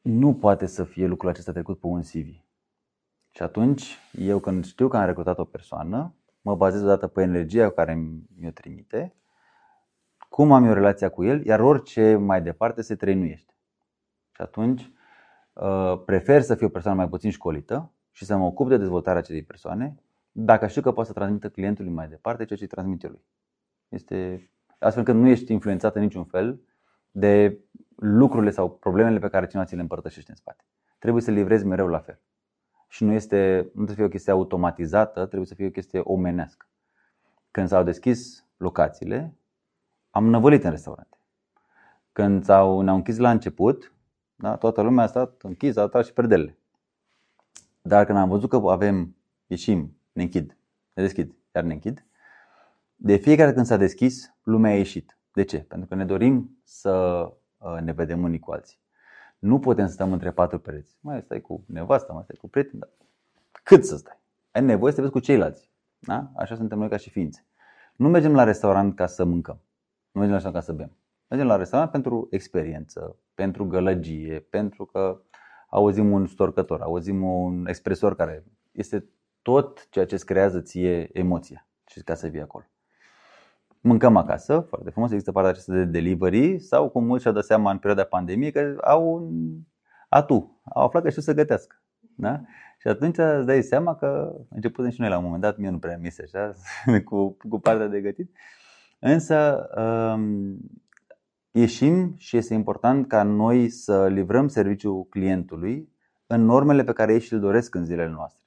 nu 0.00 0.34
poate 0.34 0.66
să 0.66 0.84
fie 0.84 1.06
lucrul 1.06 1.30
acesta 1.30 1.52
trecut 1.52 1.80
pe 1.80 1.86
un 1.86 2.00
CV. 2.00 2.44
Și 3.30 3.42
atunci, 3.42 3.98
eu 4.12 4.38
când 4.38 4.64
știu 4.64 4.88
că 4.88 4.96
am 4.96 5.06
recrutat 5.06 5.38
o 5.38 5.44
persoană, 5.44 6.14
mă 6.40 6.54
bazez 6.54 6.82
odată 6.82 7.06
pe 7.06 7.22
energia 7.22 7.70
care 7.70 7.94
mi-o 8.38 8.50
trimite, 8.50 9.14
cum 10.28 10.52
am 10.52 10.64
eu 10.64 10.72
relația 10.72 11.08
cu 11.08 11.24
el, 11.24 11.44
iar 11.44 11.60
orice 11.60 12.16
mai 12.16 12.42
departe 12.42 12.82
se 12.82 12.94
trăinuiește. 12.94 13.54
Și 14.30 14.40
atunci, 14.40 14.90
uh, 15.52 16.02
prefer 16.04 16.42
să 16.42 16.54
fiu 16.54 16.66
o 16.66 16.70
persoană 16.70 16.96
mai 16.96 17.08
puțin 17.08 17.30
școlită 17.30 17.92
și 18.12 18.24
să 18.24 18.36
mă 18.36 18.44
ocup 18.44 18.68
de 18.68 18.76
dezvoltarea 18.76 19.20
acelei 19.20 19.42
persoane, 19.42 19.96
dacă 20.32 20.66
știu 20.66 20.82
că 20.82 20.92
pot 20.92 21.06
să 21.06 21.12
transmită 21.12 21.48
clientului 21.48 21.92
mai 21.92 22.08
departe 22.08 22.44
ceea 22.44 22.58
ce 22.58 22.64
îi 22.64 22.70
transmite 22.70 23.08
lui. 23.08 23.24
Este 23.96 24.50
astfel 24.78 25.04
că 25.04 25.12
nu 25.12 25.28
ești 25.28 25.52
influențat 25.52 25.94
în 25.94 26.02
niciun 26.02 26.24
fel 26.24 26.60
de 27.10 27.58
lucrurile 27.96 28.50
sau 28.50 28.70
problemele 28.70 29.18
pe 29.18 29.28
care 29.28 29.46
cineva 29.46 29.66
ți 29.66 29.74
le 29.74 29.80
împărtășește 29.80 30.30
în 30.30 30.36
spate. 30.36 30.64
Trebuie 30.98 31.22
să 31.22 31.30
livrezi 31.30 31.66
mereu 31.66 31.86
la 31.86 31.98
fel. 31.98 32.20
Și 32.88 33.04
nu, 33.04 33.12
este, 33.12 33.56
nu 33.56 33.84
trebuie 33.84 33.88
să 33.88 33.94
fie 33.94 34.04
o 34.04 34.08
chestie 34.08 34.32
automatizată, 34.32 35.26
trebuie 35.26 35.46
să 35.46 35.54
fie 35.54 35.66
o 35.66 35.70
chestie 35.70 36.00
omenească. 36.00 36.68
Când 37.50 37.68
s-au 37.68 37.82
deschis 37.82 38.46
locațiile, 38.56 39.36
am 40.10 40.26
năvălit 40.28 40.64
în 40.64 40.70
restaurante. 40.70 41.18
Când 42.12 42.44
s-au, 42.44 42.80
ne-au 42.80 42.96
închis 42.96 43.16
la 43.16 43.30
început, 43.30 43.92
da, 44.34 44.56
toată 44.56 44.80
lumea 44.80 45.04
a 45.04 45.06
stat 45.06 45.42
închis, 45.42 45.76
a 45.76 45.88
tras 45.88 46.06
și 46.06 46.12
perdelele. 46.12 46.58
Dar 47.82 48.04
când 48.04 48.18
am 48.18 48.28
văzut 48.28 48.50
că 48.50 48.56
avem, 48.56 49.16
ieșim, 49.46 49.96
ne 50.12 50.22
închid, 50.22 50.56
ne 50.92 51.02
deschid, 51.02 51.34
iar 51.54 51.64
ne 51.64 51.72
închid, 51.72 52.05
de 52.96 53.16
fiecare 53.16 53.52
când 53.52 53.66
s-a 53.66 53.76
deschis, 53.76 54.34
lumea 54.42 54.70
a 54.70 54.76
ieșit. 54.76 55.18
De 55.32 55.44
ce? 55.44 55.58
Pentru 55.58 55.88
că 55.88 55.94
ne 55.94 56.04
dorim 56.04 56.58
să 56.64 56.92
uh, 57.58 57.80
ne 57.80 57.92
vedem 57.92 58.22
unii 58.22 58.38
cu 58.38 58.52
alții. 58.52 58.78
Nu 59.38 59.58
putem 59.58 59.86
să 59.86 59.92
stăm 59.92 60.12
între 60.12 60.30
patru 60.30 60.58
pereți. 60.58 60.96
Mai 61.00 61.20
stai 61.22 61.40
cu 61.40 61.64
nevasta, 61.66 62.12
mai 62.12 62.22
stai 62.22 62.36
cu 62.40 62.48
prieteni, 62.48 62.78
dar 62.80 62.90
cât 63.62 63.84
să 63.84 63.96
stai? 63.96 64.20
Ai 64.50 64.62
nevoie 64.62 64.90
să 64.90 64.96
te 64.96 65.02
vezi 65.02 65.12
cu 65.12 65.20
ceilalți. 65.20 65.70
Da? 65.98 66.30
Așa 66.36 66.54
suntem 66.54 66.78
noi 66.78 66.88
ca 66.88 66.96
și 66.96 67.10
ființe. 67.10 67.46
Nu 67.96 68.08
mergem 68.08 68.34
la 68.34 68.44
restaurant 68.44 68.96
ca 68.96 69.06
să 69.06 69.24
mâncăm. 69.24 69.60
Nu 70.10 70.20
mergem 70.20 70.30
la 70.30 70.42
restaurant 70.42 70.54
ca 70.54 70.60
să 70.60 70.72
bem. 70.72 70.96
Mergem 71.28 71.48
la 71.48 71.56
restaurant 71.56 71.90
pentru 71.90 72.26
experiență, 72.30 73.16
pentru 73.34 73.66
gălăgie, 73.66 74.46
pentru 74.50 74.84
că 74.84 75.20
auzim 75.68 76.10
un 76.10 76.26
storcător, 76.26 76.80
auzim 76.80 77.22
un 77.22 77.66
expresor 77.66 78.16
care 78.16 78.44
este 78.72 79.08
tot 79.42 79.88
ceea 79.90 80.06
ce 80.06 80.14
îți 80.14 80.26
creează 80.26 80.60
ție 80.60 81.18
emoția 81.18 81.66
și 81.86 82.02
ca 82.02 82.14
să 82.14 82.26
vii 82.26 82.40
acolo 82.40 82.64
mâncăm 83.86 84.16
acasă, 84.16 84.60
foarte 84.68 84.90
frumos, 84.90 85.10
există 85.10 85.32
partea 85.32 85.50
aceasta 85.50 85.72
de 85.72 85.84
delivery 85.84 86.58
sau 86.58 86.88
cum 86.88 87.04
mulți 87.04 87.22
și-au 87.22 87.34
dat 87.34 87.44
seama 87.44 87.70
în 87.70 87.78
perioada 87.78 88.04
pandemiei 88.04 88.52
că 88.52 88.76
au 88.82 89.12
un 89.14 89.54
atu, 90.08 90.60
au 90.74 90.84
aflat 90.84 91.02
că 91.02 91.08
știu 91.10 91.22
să 91.22 91.34
gătească. 91.34 91.82
Da? 92.16 92.40
Și 92.78 92.88
atunci 92.88 93.18
îți 93.18 93.46
dai 93.46 93.62
seama 93.62 93.94
că 93.96 94.36
început 94.48 94.92
și 94.92 95.00
noi 95.00 95.08
la 95.08 95.16
un 95.16 95.24
moment 95.24 95.42
dat, 95.42 95.56
mie 95.56 95.70
nu 95.70 95.78
prea 95.78 95.98
mi 95.98 96.10
se 96.10 96.22
așa, 96.22 96.54
cu, 97.08 97.36
cu 97.48 97.58
partea 97.58 97.86
de 97.86 98.00
gătit. 98.00 98.30
Însă 98.98 99.68
um, 99.76 100.56
ieșim 101.50 102.14
și 102.16 102.36
este 102.36 102.54
important 102.54 103.08
ca 103.08 103.22
noi 103.22 103.68
să 103.68 104.06
livrăm 104.06 104.48
serviciul 104.48 105.04
clientului 105.04 105.88
în 106.26 106.44
normele 106.44 106.84
pe 106.84 106.92
care 106.92 107.12
ei 107.12 107.20
și-l 107.20 107.40
doresc 107.40 107.74
în 107.74 107.84
zilele 107.84 108.10
noastre. 108.10 108.44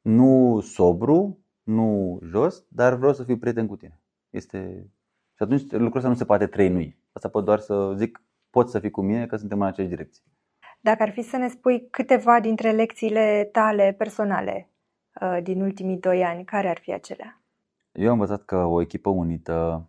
Nu 0.00 0.60
sobru, 0.60 1.38
nu 1.62 2.18
jos, 2.22 2.64
dar 2.68 2.94
vreau 2.94 3.12
să 3.12 3.22
fiu 3.24 3.36
prieten 3.36 3.66
cu 3.66 3.76
tine. 3.76 4.00
Este... 4.30 4.90
Și 5.34 5.42
atunci 5.42 5.70
lucrul 5.70 5.96
ăsta 5.96 6.08
nu 6.08 6.14
se 6.14 6.24
poate 6.24 6.46
trăinui. 6.46 6.98
Asta 7.12 7.28
pot 7.28 7.44
doar 7.44 7.58
să 7.58 7.92
zic, 7.96 8.22
pot 8.50 8.70
să 8.70 8.78
fii 8.78 8.90
cu 8.90 9.00
mine 9.00 9.26
că 9.26 9.36
suntem 9.36 9.60
în 9.60 9.66
aceeași 9.66 9.94
direcție. 9.94 10.22
Dacă 10.80 11.02
ar 11.02 11.10
fi 11.10 11.22
să 11.22 11.36
ne 11.36 11.48
spui 11.48 11.88
câteva 11.90 12.40
dintre 12.40 12.70
lecțiile 12.70 13.48
tale 13.52 13.94
personale 13.98 14.70
uh, 15.20 15.38
din 15.42 15.60
ultimii 15.60 15.98
doi 15.98 16.24
ani, 16.24 16.44
care 16.44 16.68
ar 16.68 16.78
fi 16.78 16.92
acelea? 16.92 17.42
Eu 17.92 18.06
am 18.06 18.20
învățat 18.20 18.44
că 18.44 18.56
o 18.56 18.80
echipă 18.80 19.08
unită 19.08 19.88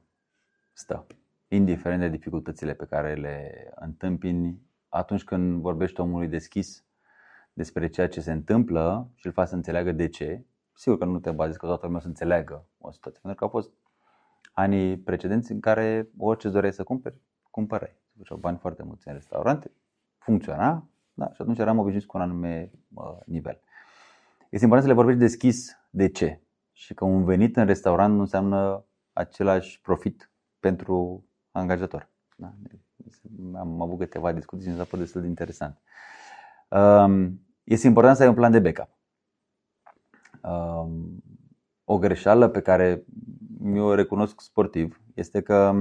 stă, 0.73 1.06
indiferent 1.47 1.99
de 1.99 2.08
dificultățile 2.08 2.73
pe 2.73 2.86
care 2.86 3.13
le 3.13 3.69
întâmpini 3.75 4.62
atunci 4.89 5.23
când 5.23 5.62
vorbești 5.62 5.99
omului 5.99 6.28
deschis 6.28 6.86
despre 7.54 7.88
ceea 7.88 8.08
ce 8.08 8.21
se 8.21 8.32
întâmplă 8.32 9.10
și 9.15 9.25
îl 9.25 9.32
faci 9.32 9.47
să 9.47 9.56
înțeleagă 9.56 9.91
de 9.91 10.08
ce. 10.08 10.43
Sigur 10.73 10.97
că 10.97 11.06
nu 11.06 11.19
te 11.19 11.32
bazezi 11.32 11.60
că 11.60 11.65
toată 11.65 11.86
lumea 11.86 12.02
să 12.02 12.08
înțeleagă 12.08 12.65
o 12.78 12.91
situație, 12.91 13.19
pentru 13.21 13.39
că 13.39 13.43
au 13.43 13.62
fost 13.62 13.71
anii 14.60 14.98
precedenți 14.98 15.52
în 15.52 15.60
care 15.60 16.10
orice 16.17 16.45
îți 16.45 16.56
doreai 16.56 16.74
să 16.74 16.84
cumperi, 16.84 17.22
cumpărai. 17.52 17.95
Se 18.08 18.13
făceau 18.17 18.38
bani 18.38 18.58
foarte 18.58 18.84
mulți 18.84 19.08
în 19.08 19.13
restaurante, 19.13 19.72
funcționa 20.17 20.88
da? 21.13 21.32
și 21.34 21.41
atunci 21.41 21.60
eram 21.60 21.78
obișnuit 21.78 22.06
cu 22.06 22.17
un 22.17 22.24
anume 22.24 22.72
uh, 22.93 23.17
nivel. 23.26 23.62
Este 24.50 24.63
important 24.65 24.82
să 24.82 24.88
le 24.88 24.93
vorbești 24.93 25.19
deschis 25.19 25.78
de 25.89 26.10
ce 26.10 26.41
și 26.72 26.93
că 26.93 27.06
un 27.06 27.24
venit 27.24 27.58
în 27.58 27.65
restaurant 27.65 28.13
nu 28.13 28.19
înseamnă 28.19 28.86
același 29.13 29.82
profit 29.82 30.32
pentru 30.60 31.26
angajator. 31.52 32.10
Da? 32.36 32.54
Am 33.56 33.82
avut 33.82 33.98
câteva 33.98 34.32
discuții 34.32 34.65
și 34.65 34.72
mi 34.72 34.78
s-a 34.78 34.84
părut 34.84 35.00
destul 35.00 35.22
de 35.22 35.28
interesant. 35.28 35.82
Um, 36.69 37.41
este 37.63 37.88
important 37.88 38.15
să 38.15 38.22
ai 38.22 38.28
un 38.30 38.36
plan 38.36 38.52
de 38.52 38.60
backup. 38.60 38.89
Um, 40.41 41.24
o 41.84 41.98
greșeală 41.98 42.48
pe 42.48 42.62
care 42.62 43.04
mi-o 43.62 43.93
recunosc 43.93 44.41
sportiv 44.41 45.02
este 45.13 45.41
că 45.41 45.74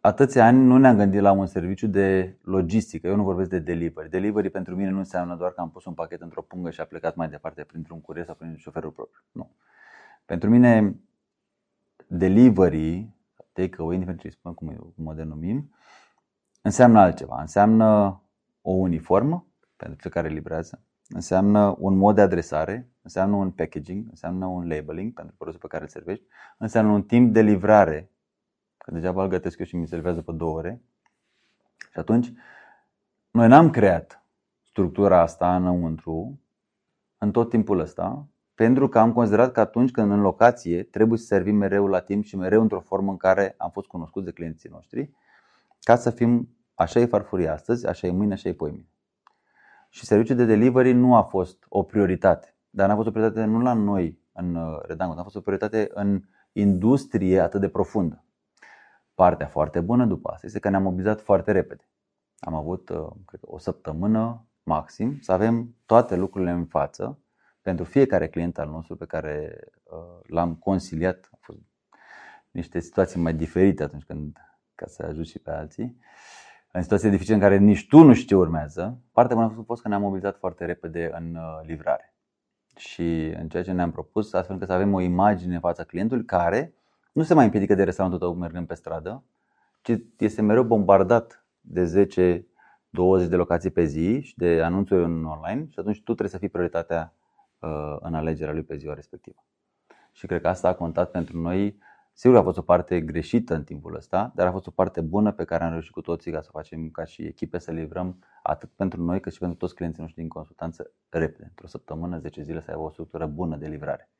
atâția 0.00 0.46
ani 0.46 0.64
nu 0.64 0.78
ne-am 0.78 0.96
gândit 0.96 1.20
la 1.20 1.32
un 1.32 1.46
serviciu 1.46 1.86
de 1.86 2.38
logistică. 2.42 3.06
Eu 3.06 3.16
nu 3.16 3.22
vorbesc 3.22 3.50
de 3.50 3.58
delivery. 3.58 4.10
Delivery 4.10 4.50
pentru 4.50 4.76
mine 4.76 4.90
nu 4.90 4.98
înseamnă 4.98 5.36
doar 5.36 5.52
că 5.52 5.60
am 5.60 5.70
pus 5.70 5.84
un 5.84 5.94
pachet 5.94 6.20
într-o 6.20 6.42
pungă 6.42 6.70
și 6.70 6.80
a 6.80 6.84
plecat 6.84 7.14
mai 7.14 7.28
departe 7.28 7.64
printr-un 7.64 8.00
curier 8.00 8.24
sau 8.26 8.34
prin 8.34 8.56
șoferul 8.56 8.90
propriu. 8.90 9.22
Nu. 9.32 9.50
Pentru 10.24 10.50
mine, 10.50 10.96
delivery, 12.06 13.08
take-away, 13.52 13.94
indiferent 13.94 14.20
ce 14.20 14.28
spun, 14.28 14.54
cum, 14.54 14.92
cum 14.96 15.06
o 15.06 15.12
denumim, 15.12 15.74
înseamnă 16.62 17.00
altceva. 17.00 17.40
Înseamnă 17.40 18.20
o 18.62 18.70
uniformă 18.70 19.46
pentru 19.76 19.98
cei 20.00 20.10
care 20.10 20.28
livrează, 20.28 20.82
înseamnă 21.08 21.76
un 21.78 21.96
mod 21.96 22.14
de 22.14 22.20
adresare, 22.20 22.88
înseamnă 23.02 23.36
un 23.36 23.50
packaging, 23.50 24.06
înseamnă 24.10 24.46
un 24.46 24.68
labeling 24.68 25.12
pentru 25.12 25.34
produsul 25.36 25.60
pe 25.60 25.66
care 25.68 25.82
îl 25.82 25.88
servești, 25.88 26.24
înseamnă 26.58 26.92
un 26.92 27.02
timp 27.02 27.32
de 27.32 27.40
livrare, 27.40 28.10
că 28.78 28.90
degeaba 28.90 29.22
îl 29.22 29.28
gătesc 29.28 29.58
eu 29.58 29.66
și 29.66 29.76
mi 29.76 29.86
se 29.86 29.94
livrează 29.94 30.22
pe 30.22 30.32
două 30.32 30.56
ore. 30.56 30.82
Și 31.92 31.98
atunci, 31.98 32.32
noi 33.30 33.48
n-am 33.48 33.70
creat 33.70 34.24
structura 34.62 35.20
asta 35.20 35.56
înăuntru 35.56 36.40
în 37.18 37.30
tot 37.30 37.48
timpul 37.48 37.78
ăsta, 37.78 38.26
pentru 38.54 38.88
că 38.88 38.98
am 38.98 39.12
considerat 39.12 39.52
că 39.52 39.60
atunci 39.60 39.90
când 39.90 40.10
în 40.10 40.20
locație 40.20 40.82
trebuie 40.82 41.18
să 41.18 41.24
servim 41.24 41.56
mereu 41.56 41.86
la 41.86 42.00
timp 42.00 42.24
și 42.24 42.36
mereu 42.36 42.60
într-o 42.60 42.80
formă 42.80 43.10
în 43.10 43.16
care 43.16 43.54
am 43.58 43.70
fost 43.70 43.86
cunoscuți 43.86 44.24
de 44.24 44.32
clienții 44.32 44.70
noștri, 44.70 45.10
ca 45.80 45.96
să 45.96 46.10
fim 46.10 46.48
așa 46.74 47.00
e 47.00 47.06
farfuria 47.06 47.52
astăzi, 47.52 47.86
așa 47.86 48.06
e 48.06 48.10
mâine, 48.10 48.32
așa 48.32 48.48
e 48.48 48.52
poimine 48.52 48.93
și 49.94 50.04
serviciul 50.04 50.36
de 50.36 50.44
delivery 50.44 50.92
nu 50.92 51.14
a 51.14 51.22
fost 51.22 51.64
o 51.68 51.82
prioritate. 51.82 52.54
Dar 52.70 52.88
n-a 52.88 52.94
fost 52.94 53.08
o 53.08 53.10
prioritate 53.10 53.44
nu 53.44 53.60
la 53.60 53.72
noi 53.72 54.18
în 54.32 54.54
uh, 54.54 54.78
Redangut, 54.82 55.18
a 55.18 55.22
fost 55.22 55.36
o 55.36 55.40
prioritate 55.40 55.90
în 55.92 56.22
industrie 56.52 57.40
atât 57.40 57.60
de 57.60 57.68
profundă. 57.68 58.24
Partea 59.14 59.46
foarte 59.46 59.80
bună 59.80 60.06
după 60.06 60.30
asta 60.32 60.46
este 60.46 60.58
că 60.58 60.68
ne-am 60.68 60.82
mobilizat 60.82 61.20
foarte 61.20 61.52
repede. 61.52 61.88
Am 62.38 62.54
avut, 62.54 62.88
uh, 62.88 63.08
cred 63.24 63.40
că, 63.40 63.46
o 63.46 63.58
săptămână 63.58 64.46
maxim, 64.62 65.18
să 65.20 65.32
avem 65.32 65.74
toate 65.86 66.16
lucrurile 66.16 66.50
în 66.50 66.66
față 66.66 67.18
pentru 67.60 67.84
fiecare 67.84 68.28
client 68.28 68.58
al 68.58 68.68
nostru 68.68 68.96
pe 68.96 69.06
care 69.06 69.58
uh, 69.82 70.20
l-am 70.26 70.54
consiliat. 70.54 71.28
Au 71.32 71.38
fost 71.40 71.58
niște 72.50 72.80
situații 72.80 73.20
mai 73.20 73.34
diferite 73.34 73.82
atunci 73.82 74.04
când, 74.04 74.38
ca 74.74 74.86
să 74.86 75.02
ajut 75.02 75.26
și 75.26 75.38
pe 75.38 75.50
alții, 75.50 75.98
în 76.76 76.82
situații 76.82 77.10
dificile 77.10 77.34
în 77.34 77.40
care 77.40 77.56
nici 77.56 77.86
tu 77.88 78.02
nu 78.02 78.14
știi 78.14 78.26
ce 78.26 78.36
urmează. 78.36 78.98
Partea 79.12 79.36
bună 79.36 79.54
a 79.58 79.62
fost 79.66 79.82
că 79.82 79.88
ne-am 79.88 80.00
mobilizat 80.00 80.36
foarte 80.36 80.64
repede 80.64 81.10
în 81.18 81.34
uh, 81.34 81.66
livrare 81.66 82.14
și 82.76 83.34
în 83.38 83.48
ceea 83.48 83.62
ce 83.62 83.72
ne-am 83.72 83.90
propus, 83.90 84.32
astfel 84.32 84.52
încât 84.52 84.68
să 84.68 84.74
avem 84.74 84.94
o 84.94 85.00
imagine 85.00 85.54
în 85.54 85.60
fața 85.60 85.84
clientului 85.84 86.24
care 86.24 86.74
nu 87.12 87.22
se 87.22 87.34
mai 87.34 87.44
împiedică 87.44 87.74
de 87.74 87.84
restaurantul 87.84 88.26
tău 88.26 88.34
mergând 88.34 88.66
pe 88.66 88.74
stradă, 88.74 89.24
ci 89.82 89.92
este 90.18 90.42
mereu 90.42 90.64
bombardat 90.64 91.46
de 91.60 91.84
10 91.84 92.46
20 92.88 93.28
de 93.28 93.36
locații 93.36 93.70
pe 93.70 93.84
zi 93.84 94.20
și 94.20 94.36
de 94.36 94.62
anunțuri 94.62 95.04
în 95.04 95.24
online 95.24 95.66
și 95.70 95.78
atunci 95.78 95.96
tu 95.96 96.02
trebuie 96.02 96.28
să 96.28 96.38
fii 96.38 96.48
prioritatea 96.48 97.14
uh, 97.58 97.96
în 98.00 98.14
alegerea 98.14 98.52
lui 98.52 98.62
pe 98.62 98.76
ziua 98.76 98.94
respectivă. 98.94 99.44
Și 100.12 100.26
cred 100.26 100.40
că 100.40 100.48
asta 100.48 100.68
a 100.68 100.74
contat 100.74 101.10
pentru 101.10 101.38
noi. 101.38 101.78
Sigur 102.16 102.34
că 102.34 102.40
a 102.40 102.44
fost 102.44 102.58
o 102.58 102.62
parte 102.62 103.00
greșită 103.00 103.54
în 103.54 103.64
timpul 103.64 103.94
ăsta, 103.94 104.32
dar 104.34 104.46
a 104.46 104.50
fost 104.50 104.66
o 104.66 104.70
parte 104.70 105.00
bună 105.00 105.32
pe 105.32 105.44
care 105.44 105.64
am 105.64 105.70
reușit 105.70 105.92
cu 105.92 106.00
toții 106.00 106.32
ca 106.32 106.40
să 106.40 106.50
facem 106.52 106.90
ca 106.90 107.04
și 107.04 107.22
echipe 107.22 107.58
să 107.58 107.70
livrăm 107.70 108.24
atât 108.42 108.70
pentru 108.76 109.02
noi 109.02 109.20
cât 109.20 109.32
și 109.32 109.38
pentru 109.38 109.56
toți 109.56 109.74
clienții 109.74 110.02
noștri 110.02 110.20
din 110.20 110.30
consultanță 110.30 110.90
repede. 111.08 111.44
Într-o 111.48 111.66
săptămână, 111.66 112.18
10 112.18 112.42
zile 112.42 112.60
să 112.60 112.70
aibă 112.70 112.82
o 112.82 112.90
structură 112.90 113.26
bună 113.26 113.56
de 113.56 113.66
livrare. 113.66 114.10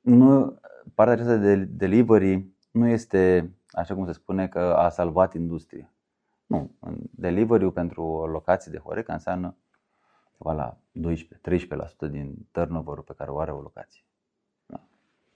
Nu, 0.00 0.58
partea 0.94 1.14
aceasta 1.14 1.36
de 1.36 1.54
delivery 1.56 2.46
nu 2.70 2.86
este, 2.86 3.52
așa 3.70 3.94
cum 3.94 4.06
se 4.06 4.12
spune, 4.12 4.48
că 4.48 4.58
a 4.58 4.88
salvat 4.88 5.34
industria. 5.34 5.92
Nu, 6.46 6.70
delivery 7.10 7.72
pentru 7.72 8.26
locații 8.26 8.70
de 8.70 8.78
Horeca 8.78 9.12
înseamnă 9.12 9.56
ceva 10.36 10.52
la 10.52 10.78
12-13% 12.06 12.10
din 12.10 12.46
turnover 12.50 12.98
pe 12.98 13.14
care 13.16 13.30
o 13.30 13.38
are 13.38 13.52
o 13.52 13.60
locație. 13.60 14.02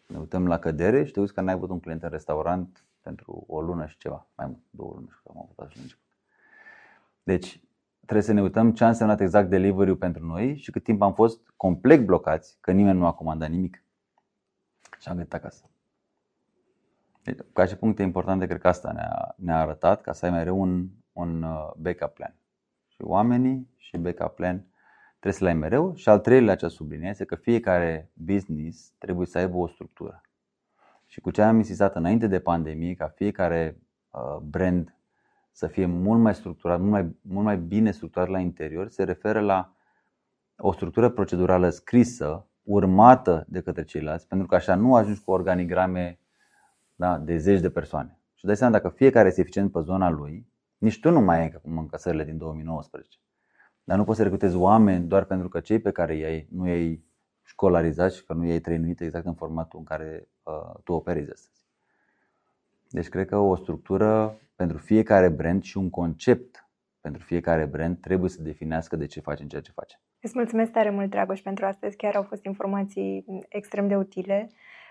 Da. 0.06 0.14
Ne 0.14 0.18
uităm 0.18 0.46
la 0.46 0.58
cădere 0.58 1.04
și 1.04 1.12
te 1.12 1.20
uiți 1.20 1.34
că 1.34 1.40
n-ai 1.40 1.54
avut 1.54 1.70
un 1.70 1.80
client 1.80 2.02
în 2.02 2.08
restaurant 2.08 2.84
pentru 3.00 3.44
o 3.46 3.60
lună 3.60 3.86
și 3.86 3.96
ceva, 3.96 4.26
mai 4.36 4.46
mult, 4.46 4.62
două 4.70 4.92
luni, 4.94 5.08
și 5.08 5.18
am 5.28 5.38
avut 5.38 5.58
așa 5.58 5.80
început. 5.80 6.04
Deci, 7.22 7.60
trebuie 8.00 8.22
să 8.22 8.32
ne 8.32 8.42
uităm 8.42 8.72
ce 8.72 8.84
a 8.84 8.88
însemnat 8.88 9.20
exact 9.20 9.48
delivery 9.48 9.96
pentru 9.96 10.26
noi 10.26 10.56
și 10.56 10.70
cât 10.70 10.82
timp 10.82 11.02
am 11.02 11.14
fost 11.14 11.52
complet 11.56 12.04
blocați, 12.04 12.58
că 12.60 12.72
nimeni 12.72 12.98
nu 12.98 13.06
a 13.06 13.12
comandat 13.12 13.50
nimic. 13.50 13.84
Și 15.00 15.08
am 15.08 15.16
găsit 15.16 15.34
acasă. 15.34 15.70
Deci, 17.22 17.38
ca 17.52 17.64
și 17.64 17.76
puncte 17.76 18.02
importante, 18.02 18.46
cred 18.46 18.60
că 18.60 18.68
asta 18.68 18.92
ne-a, 18.92 19.34
ne-a 19.36 19.60
arătat 19.60 20.00
ca 20.00 20.12
să 20.12 20.24
ai 20.24 20.30
mereu 20.30 20.60
un, 20.60 20.88
un 21.12 21.42
uh, 21.42 21.70
backup 21.76 22.14
plan. 22.14 22.34
Și 22.86 23.02
oamenii 23.02 23.70
și 23.76 23.96
backup 23.96 24.34
plan 24.34 24.64
trebuie 25.26 25.32
să 25.32 25.44
le 25.44 25.50
ai 25.50 25.70
mereu. 25.70 25.94
Și 25.94 26.08
al 26.08 26.18
treilea 26.18 26.54
ce 26.54 26.68
sublinie 26.68 27.08
este 27.08 27.24
că 27.24 27.34
fiecare 27.34 28.10
business 28.12 28.92
trebuie 28.98 29.26
să 29.26 29.38
aibă 29.38 29.56
o 29.56 29.66
structură. 29.66 30.20
Și 31.06 31.20
cu 31.20 31.30
ce 31.30 31.42
am 31.42 31.56
insistat 31.56 31.96
înainte 31.96 32.26
de 32.26 32.40
pandemie, 32.40 32.94
ca 32.94 33.08
fiecare 33.08 33.78
uh, 34.10 34.36
brand 34.42 34.96
să 35.52 35.66
fie 35.66 35.86
mult 35.86 36.20
mai 36.20 36.34
structurat, 36.34 36.78
mult 36.78 36.90
mai, 36.90 37.16
mult 37.20 37.44
mai 37.44 37.58
bine 37.58 37.90
structurat 37.90 38.28
la 38.28 38.38
interior, 38.38 38.88
se 38.88 39.04
referă 39.04 39.40
la 39.40 39.72
o 40.56 40.72
structură 40.72 41.10
procedurală 41.10 41.68
scrisă, 41.68 42.46
urmată 42.62 43.44
de 43.48 43.60
către 43.60 43.84
ceilalți, 43.84 44.26
pentru 44.26 44.46
că 44.46 44.54
așa 44.54 44.74
nu 44.74 44.94
ajungi 44.94 45.20
cu 45.20 45.30
organigrame 45.30 46.18
da, 46.94 47.18
de 47.18 47.36
zeci 47.36 47.60
de 47.60 47.70
persoane. 47.70 48.18
Și 48.34 48.44
dai 48.44 48.56
seama 48.56 48.72
dacă 48.72 48.88
fiecare 48.88 49.28
este 49.28 49.40
eficient 49.40 49.72
pe 49.72 49.80
zona 49.80 50.10
lui, 50.10 50.46
nici 50.78 51.00
tu 51.00 51.10
nu 51.10 51.20
mai 51.20 51.40
ai 51.40 51.52
cum 51.62 51.78
încasările 51.78 52.24
din 52.24 52.38
2019. 52.38 53.18
Dar 53.88 53.98
nu 53.98 54.04
poți 54.04 54.16
să 54.16 54.22
recrutezi 54.22 54.56
oameni 54.56 55.06
doar 55.06 55.24
pentru 55.24 55.48
că 55.48 55.60
cei 55.60 55.78
pe 55.78 55.90
care 55.90 56.14
i-ai 56.14 56.46
nu 56.50 56.68
i-ai 56.68 57.04
școlarizat 57.42 58.12
și 58.12 58.24
că 58.24 58.32
nu 58.32 58.44
i-ai 58.44 58.60
trăinuit 58.60 59.00
exact 59.00 59.26
în 59.26 59.34
formatul 59.34 59.78
în 59.78 59.84
care 59.84 60.28
uh, 60.42 60.80
tu 60.84 60.92
operezi 60.92 61.32
astăzi. 61.32 61.66
Deci 62.90 63.08
cred 63.08 63.26
că 63.26 63.36
o 63.36 63.56
structură 63.56 64.38
pentru 64.56 64.78
fiecare 64.78 65.28
brand 65.28 65.62
și 65.62 65.76
un 65.76 65.90
concept 65.90 66.68
pentru 67.00 67.22
fiecare 67.22 67.64
brand 67.64 68.00
trebuie 68.00 68.30
să 68.30 68.42
definească 68.42 68.96
de 68.96 69.06
ce 69.06 69.20
facem 69.20 69.46
ceea 69.46 69.62
ce 69.62 69.70
facem. 69.70 70.00
Îți 70.20 70.32
mulțumesc 70.34 70.72
tare 70.72 70.90
mult, 70.90 71.10
Dragoș, 71.10 71.40
pentru 71.40 71.66
astăzi. 71.66 71.96
Chiar 71.96 72.14
au 72.14 72.22
fost 72.22 72.44
informații 72.44 73.24
extrem 73.48 73.88
de 73.88 73.96
utile. 73.96 74.50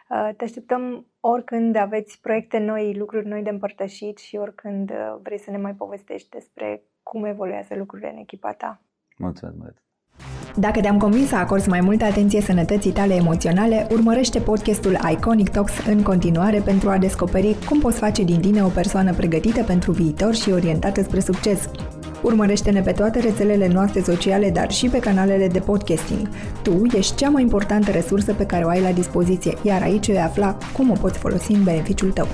Uh, 0.10 0.30
te 0.38 0.44
așteptăm 0.44 1.08
oricând 1.20 1.76
aveți 1.76 2.22
proiecte 2.22 2.58
noi, 2.58 2.96
lucruri 2.98 3.28
noi 3.28 3.44
de 3.44 3.50
împărtășit 3.50 4.18
și 4.18 4.36
oricând 4.36 4.90
uh, 4.90 5.16
vrei 5.22 5.40
să 5.40 5.52
ne 5.52 5.58
mai 5.58 5.74
povestești 5.74 6.30
despre 6.30 6.84
cum 7.10 7.26
evoluează 7.26 7.74
lucrurile 7.78 8.12
în 8.14 8.18
echipa 8.18 8.52
ta. 8.52 8.82
Mulțumesc 9.18 9.58
mult! 9.58 9.76
Dacă 10.58 10.82
te-am 10.82 10.98
convins 10.98 11.28
să 11.28 11.36
acorzi 11.36 11.70
mai 11.70 11.82
multă 11.82 12.04
atenție 12.06 12.42
sănătății 12.42 12.92
tale 12.92 13.14
emoționale, 13.14 13.88
urmărește 13.92 14.40
podcastul 14.40 14.98
Iconic 15.12 15.50
Talks 15.50 15.86
în 15.88 16.04
continuare 16.04 16.60
pentru 16.60 16.90
a 16.90 16.98
descoperi 16.98 17.56
cum 17.70 17.80
poți 17.80 17.98
face 17.98 18.24
din 18.24 18.42
tine 18.42 18.64
o 18.64 18.68
persoană 18.68 19.14
pregătită 19.14 19.64
pentru 19.64 19.92
viitor 19.92 20.34
și 20.34 20.52
orientată 20.52 21.02
spre 21.04 21.20
succes. 21.20 21.70
Urmărește-ne 22.24 22.82
pe 22.82 22.92
toate 22.92 23.20
rețelele 23.20 23.68
noastre 23.68 24.02
sociale, 24.02 24.50
dar 24.50 24.72
și 24.72 24.90
pe 24.90 25.00
canalele 25.00 25.48
de 25.48 25.60
podcasting. 25.60 26.30
Tu 26.64 26.84
ești 26.98 27.16
cea 27.16 27.30
mai 27.30 27.42
importantă 27.42 27.92
resursă 27.92 28.34
pe 28.34 28.46
care 28.46 28.64
o 28.64 28.68
ai 28.68 28.82
la 28.82 28.92
dispoziție, 28.92 29.58
iar 29.62 29.82
aici 29.82 30.08
vei 30.08 30.22
afla 30.22 30.58
cum 30.74 30.90
o 30.92 30.94
poți 31.02 31.20
folosi 31.20 31.52
în 31.52 31.64
beneficiul 31.64 32.12
tău. 32.12 32.28